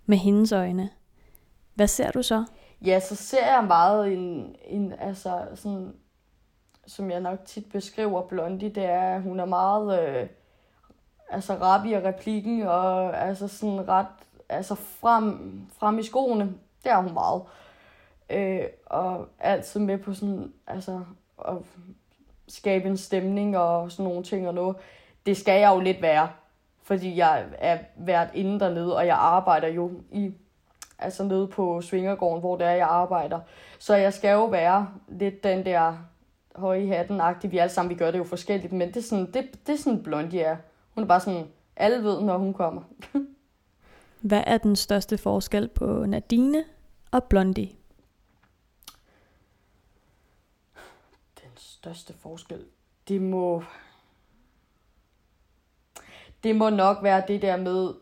med 0.06 0.16
hendes 0.18 0.52
øjne, 0.52 0.90
hvad 1.74 1.86
ser 1.88 2.10
du 2.10 2.22
så? 2.22 2.44
Ja, 2.84 3.00
så 3.00 3.16
ser 3.16 3.54
jeg 3.54 3.64
meget 3.64 4.12
en, 4.12 4.56
en 4.64 4.92
altså 4.92 5.46
sådan, 5.54 5.94
som 6.86 7.10
jeg 7.10 7.20
nok 7.20 7.38
tit 7.44 7.72
beskriver 7.72 8.22
Blondie, 8.28 8.68
det 8.68 8.84
er, 8.84 9.14
at 9.16 9.22
hun 9.22 9.40
er 9.40 9.44
meget, 9.44 10.08
øh, 10.08 10.28
altså 11.30 11.54
rap 11.54 11.86
i 11.86 11.98
replikken, 11.98 12.62
og 12.62 13.16
altså 13.26 13.48
sådan 13.48 13.88
ret, 13.88 14.06
altså 14.48 14.74
frem, 14.74 15.60
frem 15.78 15.98
i 15.98 16.02
skoene, 16.02 16.54
det 16.84 16.92
er 16.92 17.02
hun 17.02 17.14
meget. 17.14 17.42
Øh, 18.30 18.68
og 18.86 19.28
altid 19.40 19.80
med 19.80 19.98
på 19.98 20.14
sådan, 20.14 20.52
altså, 20.66 21.00
at 21.48 21.54
skabe 22.48 22.88
en 22.88 22.96
stemning 22.96 23.58
og 23.58 23.92
sådan 23.92 24.04
nogle 24.04 24.22
ting 24.22 24.48
og 24.48 24.54
noget. 24.54 24.76
det 25.26 25.36
skal 25.36 25.60
jeg 25.60 25.74
jo 25.74 25.80
lidt 25.80 26.02
være, 26.02 26.28
fordi 26.82 27.16
jeg 27.16 27.44
er 27.58 27.78
været 27.96 28.28
inde 28.34 28.60
dernede, 28.60 28.96
og 28.96 29.06
jeg 29.06 29.16
arbejder 29.16 29.68
jo 29.68 29.90
i 30.12 30.32
altså 30.98 31.24
nede 31.24 31.46
på 31.48 31.80
Svingergården, 31.80 32.40
hvor 32.40 32.56
det 32.56 32.66
er, 32.66 32.70
jeg 32.70 32.86
arbejder. 32.86 33.40
Så 33.78 33.94
jeg 33.94 34.12
skal 34.12 34.30
jo 34.32 34.44
være 34.44 34.88
lidt 35.08 35.44
den 35.44 35.64
der 35.64 35.96
høje 36.56 36.86
hatten 36.86 37.20
-agtig. 37.20 37.46
Vi 37.48 37.58
alle 37.58 37.72
sammen, 37.72 37.90
vi 37.90 37.94
gør 37.94 38.10
det 38.10 38.18
jo 38.18 38.24
forskelligt, 38.24 38.72
men 38.72 38.88
det 38.88 38.96
er 38.96 39.02
sådan, 39.02 39.26
det, 39.26 39.66
det 39.66 39.72
er 39.72 39.78
sådan 39.78 40.02
Blondie 40.02 40.40
er. 40.40 40.56
Hun 40.96 41.02
er 41.02 41.08
bare 41.08 41.20
sådan, 41.20 41.48
alle 41.76 42.04
ved, 42.04 42.20
når 42.20 42.38
hun 42.38 42.54
kommer. 42.54 42.82
Hvad 44.20 44.42
er 44.46 44.58
den 44.58 44.76
største 44.76 45.18
forskel 45.18 45.68
på 45.68 46.06
Nadine 46.06 46.64
og 47.10 47.24
Blondie? 47.24 47.70
Den 51.42 51.50
største 51.56 52.14
forskel, 52.14 52.64
det 53.08 53.22
må... 53.22 53.62
Det 56.44 56.56
må 56.56 56.70
nok 56.70 57.02
være 57.02 57.22
det 57.28 57.42
der 57.42 57.56
med, 57.56 57.94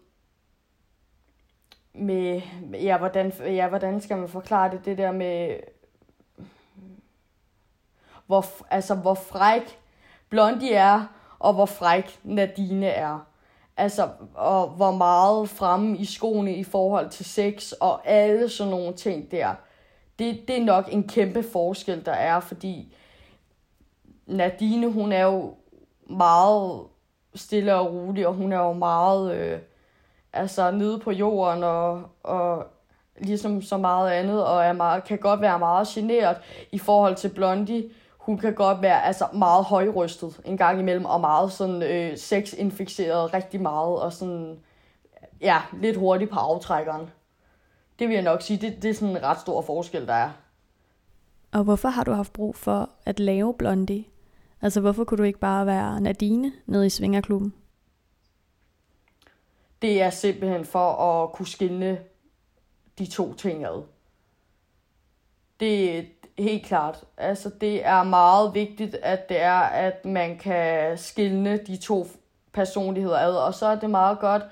med, 1.92 2.42
ja, 2.72 2.98
hvordan, 2.98 3.32
ja, 3.40 3.68
hvordan 3.68 4.00
skal 4.00 4.18
man 4.18 4.28
forklare 4.28 4.70
det, 4.70 4.84
det 4.84 4.98
der 4.98 5.12
med, 5.12 5.60
hvor, 8.26 8.44
altså, 8.70 8.94
hvor 8.94 9.14
fræk 9.14 9.78
Blondie 10.28 10.72
er, 10.72 11.06
og 11.44 11.54
hvor 11.54 11.66
fræk 11.66 12.18
Nadine 12.22 12.86
er. 12.86 13.26
Altså, 13.76 14.08
og 14.34 14.68
hvor 14.68 14.90
meget 14.90 15.48
fremme 15.48 15.98
i 15.98 16.04
skoene 16.04 16.54
i 16.54 16.64
forhold 16.64 17.10
til 17.10 17.24
sex, 17.24 17.72
og 17.72 18.08
alle 18.08 18.48
sådan 18.48 18.70
nogle 18.70 18.92
ting 18.92 19.30
der. 19.30 19.54
Det, 20.18 20.48
det 20.48 20.58
er 20.58 20.64
nok 20.64 20.88
en 20.92 21.08
kæmpe 21.08 21.42
forskel, 21.42 22.04
der 22.04 22.12
er, 22.12 22.40
fordi 22.40 22.96
Nadine, 24.26 24.92
hun 24.92 25.12
er 25.12 25.22
jo 25.22 25.54
meget 26.10 26.80
stille 27.34 27.74
og 27.74 27.94
rolig, 27.94 28.26
og 28.26 28.34
hun 28.34 28.52
er 28.52 28.58
jo 28.58 28.72
meget 28.72 29.34
øh, 29.34 29.58
altså 30.32 30.70
nede 30.70 30.98
på 30.98 31.10
jorden, 31.10 31.64
og, 31.64 32.02
og 32.22 32.66
ligesom 33.18 33.62
så 33.62 33.76
meget 33.76 34.10
andet, 34.10 34.46
og 34.46 34.64
er 34.64 34.72
meget, 34.72 35.04
kan 35.04 35.18
godt 35.18 35.40
være 35.40 35.58
meget 35.58 35.88
generet 35.88 36.36
i 36.72 36.78
forhold 36.78 37.16
til 37.16 37.28
Blondie, 37.28 37.84
hun 38.24 38.38
kan 38.38 38.54
godt 38.54 38.82
være 38.82 39.04
altså, 39.04 39.28
meget 39.32 39.64
højrystet 39.64 40.40
en 40.44 40.56
gang 40.56 40.80
imellem, 40.80 41.04
og 41.04 41.20
meget 41.20 41.52
sådan 41.52 41.82
øh, 41.82 42.18
sexinficeret 42.18 43.34
rigtig 43.34 43.60
meget, 43.60 44.02
og 44.02 44.12
sådan, 44.12 44.58
ja, 45.40 45.62
lidt 45.80 45.96
hurtigt 45.96 46.30
på 46.30 46.38
aftrækkeren. 46.38 47.10
Det 47.98 48.08
vil 48.08 48.14
jeg 48.14 48.22
nok 48.22 48.42
sige, 48.42 48.60
det, 48.60 48.82
det 48.82 48.90
er 48.90 48.94
sådan 48.94 49.16
en 49.16 49.22
ret 49.22 49.40
stor 49.40 49.62
forskel, 49.62 50.06
der 50.06 50.14
er. 50.14 50.30
Og 51.52 51.64
hvorfor 51.64 51.88
har 51.88 52.04
du 52.04 52.12
haft 52.12 52.32
brug 52.32 52.56
for 52.56 52.90
at 53.04 53.20
lave 53.20 53.54
Blondie? 53.54 54.04
Altså, 54.62 54.80
hvorfor 54.80 55.04
kunne 55.04 55.18
du 55.18 55.22
ikke 55.22 55.38
bare 55.38 55.66
være 55.66 56.00
Nadine 56.00 56.52
nede 56.66 56.86
i 56.86 56.90
Svingerklubben? 56.90 57.54
Det 59.82 60.02
er 60.02 60.10
simpelthen 60.10 60.64
for 60.64 60.92
at 60.92 61.32
kunne 61.32 61.46
skille 61.46 62.00
de 62.98 63.06
to 63.06 63.34
ting 63.34 63.64
ad. 63.64 63.82
Det, 65.60 66.06
helt 66.38 66.66
klart. 66.66 67.04
Altså, 67.16 67.50
det 67.60 67.86
er 67.86 68.02
meget 68.02 68.54
vigtigt, 68.54 68.94
at 69.02 69.28
det 69.28 69.40
er, 69.40 69.60
at 69.60 70.04
man 70.04 70.38
kan 70.38 70.98
skille 70.98 71.56
de 71.56 71.76
to 71.76 72.06
personligheder 72.52 73.18
ad, 73.18 73.36
og 73.36 73.54
så 73.54 73.66
er 73.66 73.74
det 73.74 73.90
meget 73.90 74.18
godt, 74.18 74.42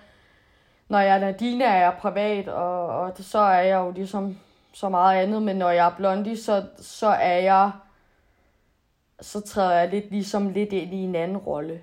når 0.89 0.99
jeg 0.99 1.17
er 1.17 1.21
Nadine, 1.21 1.65
er 1.65 1.77
jeg 1.77 1.95
privat, 2.01 2.49
og, 2.49 2.87
og 2.87 3.13
så 3.17 3.39
er 3.39 3.61
jeg 3.61 3.79
jo 3.79 3.91
ligesom 3.91 4.39
så 4.73 4.89
meget 4.89 5.23
andet, 5.23 5.43
men 5.43 5.57
når 5.57 5.71
jeg 5.71 5.87
er 5.87 5.97
blondie, 5.97 6.37
så, 6.37 6.65
så 6.79 7.07
er 7.07 7.39
jeg, 7.39 7.71
så 9.21 9.41
træder 9.41 9.73
jeg 9.73 9.89
lidt 9.89 10.11
ligesom 10.11 10.49
lidt 10.49 10.73
ind 10.73 10.95
i 10.95 10.97
en 10.97 11.15
anden 11.15 11.37
rolle, 11.37 11.81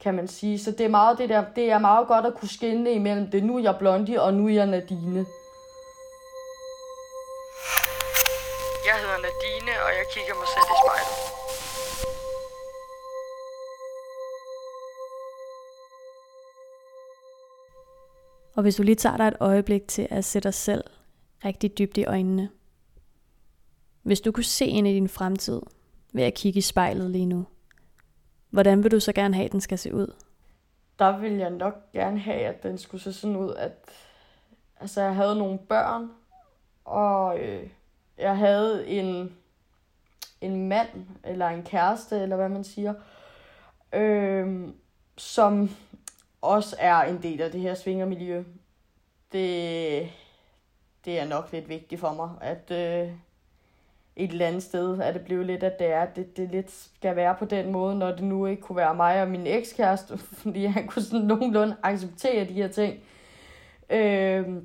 kan 0.00 0.14
man 0.14 0.28
sige. 0.28 0.58
Så 0.58 0.70
det 0.70 0.80
er 0.80 0.88
meget 0.88 1.18
det 1.18 1.28
der, 1.28 1.44
det 1.56 1.70
er 1.70 1.78
meget 1.78 2.08
godt 2.08 2.26
at 2.26 2.34
kunne 2.34 2.48
skille 2.48 2.92
imellem 2.92 3.30
det. 3.30 3.44
Nu 3.44 3.56
er 3.56 3.62
jeg 3.62 3.76
blondie, 3.78 4.22
og 4.22 4.34
nu 4.34 4.48
er 4.48 4.52
jeg 4.52 4.66
Nadine. 4.66 5.26
Og 18.56 18.62
hvis 18.62 18.76
du 18.76 18.82
lige 18.82 18.94
tager 18.94 19.16
dig 19.16 19.28
et 19.28 19.36
øjeblik 19.40 19.88
til 19.88 20.08
at 20.10 20.24
sætte 20.24 20.46
dig 20.46 20.54
selv 20.54 20.84
rigtig 21.44 21.78
dybt 21.78 21.96
i 21.96 22.04
øjnene. 22.04 22.50
Hvis 24.02 24.20
du 24.20 24.32
kunne 24.32 24.44
se 24.44 24.66
ind 24.66 24.88
i 24.88 24.94
din 24.94 25.08
fremtid 25.08 25.62
ved 26.12 26.22
at 26.22 26.34
kigge 26.34 26.58
i 26.58 26.60
spejlet 26.60 27.10
lige 27.10 27.26
nu, 27.26 27.46
hvordan 28.50 28.82
vil 28.82 28.90
du 28.90 29.00
så 29.00 29.12
gerne 29.12 29.34
have, 29.34 29.44
at 29.44 29.52
den 29.52 29.60
skal 29.60 29.78
se 29.78 29.94
ud? 29.94 30.14
Der 30.98 31.18
vil 31.18 31.32
jeg 31.32 31.50
nok 31.50 31.92
gerne 31.92 32.18
have, 32.18 32.40
at 32.40 32.62
den 32.62 32.78
skulle 32.78 33.02
se 33.02 33.12
sådan 33.12 33.36
ud, 33.36 33.54
at 33.54 33.90
altså, 34.80 35.02
jeg 35.02 35.14
havde 35.14 35.36
nogle 35.36 35.58
børn, 35.58 36.10
og 36.84 37.38
øh, 37.38 37.68
jeg 38.18 38.36
havde 38.36 38.86
en, 38.86 39.36
en 40.40 40.68
mand, 40.68 40.88
eller 41.24 41.48
en 41.48 41.62
kæreste, 41.62 42.18
eller 42.18 42.36
hvad 42.36 42.48
man 42.48 42.64
siger, 42.64 42.94
øh, 43.92 44.68
som 45.16 45.70
også 46.46 46.76
er 46.78 47.02
en 47.02 47.22
del 47.22 47.40
af 47.40 47.50
det 47.50 47.60
her 47.60 47.74
svingermiljø. 47.74 48.44
Det, 49.32 50.10
det 51.04 51.18
er 51.20 51.28
nok 51.28 51.52
lidt 51.52 51.68
vigtigt 51.68 52.00
for 52.00 52.12
mig, 52.12 52.30
at 52.40 52.70
øh, 52.70 53.10
et 54.16 54.30
eller 54.30 54.46
andet 54.46 54.62
sted 54.62 54.98
er 54.98 55.12
det 55.12 55.24
blevet 55.24 55.46
lidt, 55.46 55.62
at 55.62 55.78
det 55.78 55.86
er, 55.86 56.06
det, 56.06 56.36
det 56.36 56.50
lidt 56.50 56.70
skal 56.70 57.16
være 57.16 57.34
på 57.34 57.44
den 57.44 57.72
måde, 57.72 57.98
når 57.98 58.10
det 58.10 58.24
nu 58.24 58.46
ikke 58.46 58.62
kunne 58.62 58.76
være 58.76 58.94
mig 58.94 59.22
og 59.22 59.28
min 59.28 59.46
ekskæreste, 59.46 60.18
fordi 60.42 60.64
han 60.64 60.86
kunne 60.86 61.02
sådan 61.02 61.26
nogenlunde 61.26 61.76
acceptere 61.82 62.44
de 62.44 62.52
her 62.52 62.68
ting. 62.68 63.00
Øh, 63.90 64.62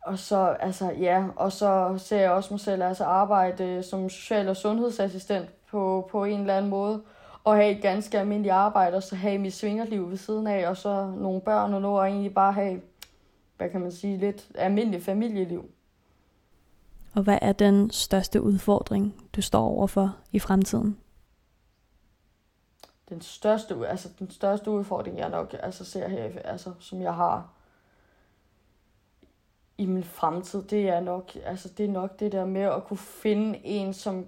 og 0.00 0.18
så, 0.18 0.56
altså, 0.60 0.90
ja, 0.90 1.24
og 1.36 1.52
så 1.52 1.94
ser 1.98 2.20
jeg 2.20 2.30
også 2.30 2.54
mig 2.54 2.60
selv 2.60 2.82
altså 2.82 3.04
arbejde 3.04 3.64
øh, 3.64 3.84
som 3.84 4.08
social- 4.10 4.48
og 4.48 4.56
sundhedsassistent 4.56 5.48
på, 5.66 6.08
på 6.10 6.24
en 6.24 6.40
eller 6.40 6.56
anden 6.56 6.70
måde. 6.70 7.02
Og 7.44 7.56
have 7.56 7.76
et 7.76 7.82
ganske 7.82 8.18
almindeligt 8.18 8.52
arbejde, 8.52 8.96
og 8.96 9.02
så 9.02 9.16
have 9.16 9.38
mit 9.38 9.54
svingerliv 9.54 10.10
ved 10.10 10.16
siden 10.16 10.46
af, 10.46 10.68
og 10.68 10.76
så 10.76 11.06
nogle 11.06 11.40
børn 11.40 11.74
og 11.74 11.80
noget, 11.80 12.00
og 12.00 12.06
egentlig 12.06 12.34
bare 12.34 12.52
have, 12.52 12.80
hvad 13.56 13.70
kan 13.70 13.80
man 13.80 13.92
sige, 13.92 14.18
lidt 14.18 14.48
almindeligt 14.54 15.04
familieliv. 15.04 15.70
Og 17.14 17.22
hvad 17.22 17.38
er 17.42 17.52
den 17.52 17.90
største 17.90 18.42
udfordring, 18.42 19.14
du 19.36 19.42
står 19.42 19.64
overfor 19.68 20.16
i 20.32 20.38
fremtiden? 20.38 20.98
Den 23.08 23.20
største, 23.20 23.88
altså 23.88 24.08
den 24.18 24.30
største 24.30 24.70
udfordring, 24.70 25.18
jeg 25.18 25.30
nok 25.30 25.56
altså 25.62 25.84
ser 25.84 26.08
her, 26.08 26.30
altså, 26.44 26.72
som 26.78 27.02
jeg 27.02 27.14
har 27.14 27.48
i 29.78 29.86
min 29.86 30.04
fremtid, 30.04 30.62
det 30.62 30.88
er 30.88 31.00
nok, 31.00 31.36
altså 31.44 31.68
det 31.68 31.86
er 31.86 31.90
nok 31.90 32.20
det 32.20 32.32
der 32.32 32.44
med 32.44 32.62
at 32.62 32.84
kunne 32.84 32.98
finde 32.98 33.60
en, 33.64 33.94
som 33.94 34.26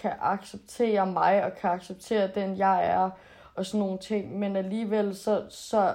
kan 0.00 0.12
acceptere 0.20 1.06
mig 1.06 1.44
og 1.44 1.54
kan 1.54 1.70
acceptere 1.70 2.26
den 2.26 2.58
jeg 2.58 2.86
er 2.86 3.10
og 3.54 3.66
sådan 3.66 3.80
nogle 3.80 3.98
ting, 3.98 4.38
men 4.38 4.56
alligevel 4.56 5.16
så, 5.16 5.44
så 5.48 5.94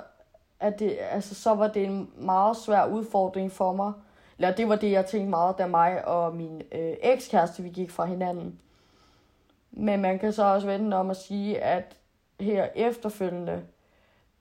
er 0.60 0.70
det, 0.70 0.98
altså 1.12 1.36
så 1.36 1.54
var 1.54 1.68
det 1.68 1.84
en 1.84 2.12
meget 2.18 2.58
svær 2.58 2.86
udfordring 2.86 3.52
for 3.52 3.74
mig. 3.74 3.94
Eller 4.38 4.56
det 4.56 4.70
var 4.70 4.76
det, 4.76 4.92
jeg 4.92 5.06
tænkte 5.06 5.30
meget, 5.30 5.58
da 5.58 5.68
mig 5.68 6.08
og 6.08 6.36
min 6.36 6.62
øh, 6.72 6.94
ekskæreste, 7.02 7.64
vi 7.64 7.70
gik 7.70 7.92
fra 7.92 8.06
hinanden. 8.06 8.60
Men 9.72 10.02
man 10.02 10.20
kan 10.20 10.34
så 10.34 10.44
også 10.44 10.68
vende 10.68 10.98
om 10.98 11.10
at 11.10 11.18
sige, 11.18 11.62
at 11.62 11.98
her 12.40 12.68
efterfølgende, 12.76 13.64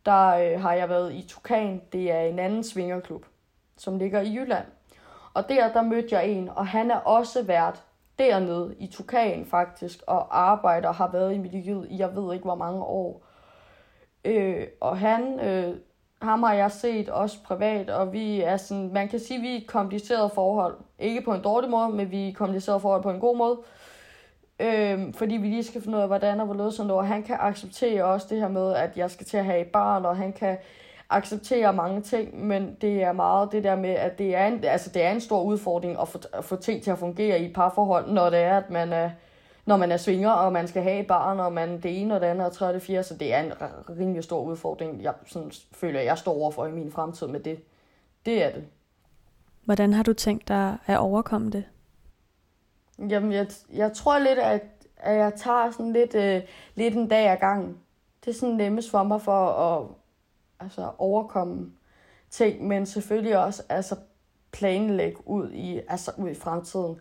der 0.07 0.27
øh, 0.27 0.61
har 0.61 0.73
jeg 0.73 0.89
været 0.89 1.15
i 1.15 1.27
Tukan. 1.29 1.83
Det 1.93 2.13
er 2.13 2.21
en 2.21 2.39
anden 2.39 2.65
svingerklub 2.65 3.27
som 3.77 3.99
ligger 3.99 4.21
i 4.21 4.35
Jylland. 4.35 4.67
Og 5.35 5.49
der, 5.49 5.73
der 5.73 5.83
mødte 5.83 6.17
jeg 6.17 6.29
en, 6.29 6.49
og 6.49 6.67
han 6.67 6.91
er 6.91 6.97
også 6.97 7.43
været 7.43 7.83
dernede 8.19 8.75
i 8.79 8.87
Tukan 8.87 9.47
faktisk, 9.47 10.03
og 10.07 10.49
arbejder 10.49 10.89
og 10.89 10.95
har 10.95 11.11
været 11.13 11.35
i 11.35 11.39
miljøet 11.39 11.87
i 11.91 11.99
jeg 11.99 12.17
ved 12.17 12.35
ikke 12.35 12.45
hvor 12.45 12.55
mange 12.55 12.83
år. 12.83 13.27
Øh, 14.25 14.67
og 14.81 14.99
han, 14.99 15.41
øh, 15.41 15.77
ham 16.23 16.43
har 16.43 16.55
jeg 16.55 16.71
set 16.71 17.09
også 17.09 17.43
privat, 17.45 17.91
og 17.91 18.13
vi 18.13 18.41
er 18.41 18.57
sådan, 18.57 18.93
man 18.93 19.09
kan 19.09 19.19
sige, 19.19 19.41
vi 19.41 19.53
er 19.53 19.57
et 19.57 19.67
kompliceret 19.67 20.33
forhold. 20.33 20.77
Ikke 20.99 21.21
på 21.21 21.35
en 21.35 21.43
dårlig 21.43 21.71
måde, 21.71 21.89
men 21.89 22.11
vi 22.11 22.25
er 22.25 22.29
et 22.29 22.37
kompliceret 22.37 22.83
forhold 22.83 23.03
på 23.03 23.11
en 23.11 23.21
god 23.21 23.37
måde. 23.37 23.59
Øh, 24.61 25.15
fordi 25.15 25.37
vi 25.37 25.47
lige 25.47 25.65
skal 25.65 25.83
finde 25.83 25.97
ud 25.97 26.03
af, 26.03 26.09
hvordan 26.09 26.41
og 26.41 26.47
hvorledes 26.47 26.75
sådan 26.75 26.89
noget. 26.89 27.07
Han 27.07 27.23
kan 27.23 27.37
acceptere 27.41 28.05
også 28.05 28.27
det 28.31 28.41
her 28.41 28.49
med, 28.49 28.75
at 28.75 28.97
jeg 28.97 29.11
skal 29.11 29.27
til 29.27 29.37
at 29.37 29.45
have 29.45 29.61
et 29.61 29.73
barn, 29.73 30.05
og 30.05 30.17
han 30.17 30.33
kan 30.33 30.59
accepterer 31.11 31.73
mange 31.73 32.01
ting, 32.01 32.47
men 32.47 32.77
det 32.81 33.03
er 33.03 33.13
meget 33.13 33.53
det 33.53 33.65
der 33.65 33.77
med, 33.77 33.91
at 33.91 34.19
det 34.19 34.37
er 34.37 34.47
en, 34.47 34.65
altså 34.65 34.91
det 34.91 35.03
er 35.03 35.11
en 35.11 35.21
stor 35.21 35.43
udfordring 35.43 36.01
at 36.01 36.09
få, 36.09 36.19
at 36.33 36.45
få 36.45 36.57
ting 36.57 36.83
til 36.83 36.91
at 36.91 36.99
fungere 36.99 37.41
i 37.41 37.53
parforhold, 37.53 38.11
når 38.11 38.31
det 38.31 38.39
er, 38.39 38.57
at 38.57 38.71
man 38.71 38.93
er, 38.93 39.11
når 39.67 39.77
man 39.77 39.93
er 39.93 39.97
svinger, 39.97 40.31
og 40.31 40.53
man 40.53 40.69
skal 40.69 40.83
have 40.83 41.01
et 41.01 41.07
barn, 41.07 41.41
og 41.41 41.53
man 41.53 41.81
det 41.81 42.01
ene 42.03 42.15
og 42.15 42.21
det 42.21 42.27
andet 42.27 42.47
og 42.47 42.53
tredje 42.53 42.71
og 42.71 42.75
det 42.75 42.83
fjerde, 42.83 43.03
så 43.03 43.15
det 43.15 43.35
er 43.35 43.41
en 43.41 43.53
rimelig 43.99 44.25
stor 44.25 44.43
udfordring, 44.43 45.03
jeg 45.03 45.15
sådan, 45.27 45.53
føler, 45.73 46.01
jeg 46.01 46.19
står 46.19 46.33
overfor 46.33 46.67
i 46.67 46.73
min 46.73 46.93
fremtid 46.93 47.27
med 47.27 47.41
det. 47.41 47.59
Det 48.27 48.45
er 48.45 48.53
det. 48.53 48.65
Hvordan 49.65 49.93
har 49.93 50.03
du 50.03 50.13
tænkt 50.13 50.49
dig 50.49 50.77
at 50.87 50.99
overkomme 50.99 51.51
det? 51.51 51.65
Jamen, 52.99 53.33
jeg, 53.33 53.47
jeg 53.73 53.93
tror 53.93 54.19
lidt, 54.19 54.39
at 54.39 54.63
at 55.05 55.17
jeg 55.17 55.33
tager 55.37 55.71
sådan 55.71 55.93
lidt, 55.93 56.15
øh, 56.15 56.43
lidt 56.75 56.95
en 56.95 57.09
dag 57.09 57.31
ad 57.31 57.37
gangen. 57.37 57.79
Det 58.25 58.31
er 58.31 58.35
sådan 58.35 58.55
nemmest 58.55 58.91
for 58.91 59.03
mig 59.03 59.21
for 59.21 59.49
at 59.49 59.87
altså, 60.65 60.91
overkomme 60.99 61.73
ting, 62.31 62.67
men 62.67 62.87
selvfølgelig 62.87 63.39
også 63.39 63.63
altså, 63.69 63.97
planlægge 64.53 65.29
ud 65.29 65.51
i, 65.51 65.81
altså, 65.89 66.13
ud 66.17 66.31
i 66.31 66.35
fremtiden. 66.35 67.01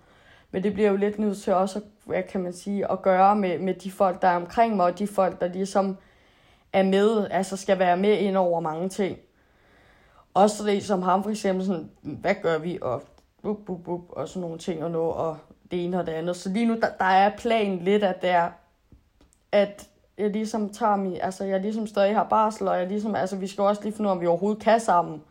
Men 0.52 0.63
det 0.63 0.73
bliver 0.73 0.89
jo 0.89 0.95
lidt 0.95 1.19
nødt 1.19 1.38
til 1.38 1.54
også, 1.54 1.82
hvad 2.06 2.23
kan 2.23 2.41
man 2.41 2.54
sige, 2.54 2.91
at 2.91 3.02
gøre 3.02 3.36
med, 3.36 3.60
med 3.60 3.73
de 3.73 3.91
folk, 3.91 4.21
der 4.21 4.28
er 4.28 4.36
omkring 4.36 4.76
mig, 4.76 4.86
og 4.86 4.99
de 4.99 5.08
folk, 5.08 5.41
der 5.41 5.47
ligesom 5.47 5.97
er 6.73 6.84
med, 6.84 7.28
altså 7.32 7.58
skal 7.58 7.80
være 7.80 7.97
med 7.97 8.17
ind 8.17 8.38
over 8.38 8.60
mange 8.60 8.89
ting. 8.89 9.17
Også 10.34 10.65
det 10.65 10.84
som 10.84 11.02
ham 11.02 11.23
for 11.23 11.30
eksempel, 11.30 11.65
sådan, 11.65 11.89
hvad 12.02 12.36
gør 12.41 12.58
vi, 12.58 12.80
og 12.82 13.04
bup, 13.41 13.58
bup, 13.65 13.84
bup, 13.84 14.02
og 14.10 14.28
sådan 14.28 14.41
nogle 14.41 14.58
ting 14.58 14.84
og 14.84 14.91
noget, 14.91 15.13
og 15.13 15.38
det 15.71 15.86
ene 15.86 15.99
og 15.99 16.06
det 16.06 16.12
andet. 16.12 16.36
Så 16.36 16.49
lige 16.49 16.65
nu, 16.65 16.73
der, 16.73 16.89
der 16.99 17.06
er 17.06 17.38
planen 17.38 17.80
lidt, 17.80 18.04
at 18.04 18.21
det 18.21 18.30
er, 18.30 18.52
at 19.52 19.89
jeg 20.17 20.30
ligesom 20.30 20.69
tager 20.69 20.95
mig, 20.95 21.23
altså 21.23 21.43
jeg 21.43 21.62
ligesom 21.62 21.88
stadig 21.88 22.15
har 22.15 22.23
barsel, 22.23 22.67
og 22.67 22.80
jeg 22.80 22.88
ligesom, 22.88 23.15
altså 23.15 23.36
vi 23.36 23.47
skal 23.47 23.63
også 23.63 23.84
lige 23.84 23.93
finde 23.93 24.08
ud 24.08 24.10
af, 24.10 24.15
om 24.15 24.21
vi 24.21 24.28
overhovedet 24.28 24.63
kan 24.63 24.80
sammen, 24.80 25.21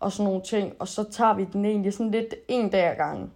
og 0.00 0.12
sådan 0.12 0.24
nogle 0.24 0.42
ting, 0.42 0.74
og 0.78 0.88
så 0.88 1.10
tager 1.10 1.34
vi 1.34 1.44
den 1.52 1.64
egentlig 1.64 1.92
sådan 1.92 2.10
lidt 2.10 2.34
en 2.48 2.70
dag 2.70 2.90
ad 2.90 2.96
gangen. 2.96 3.32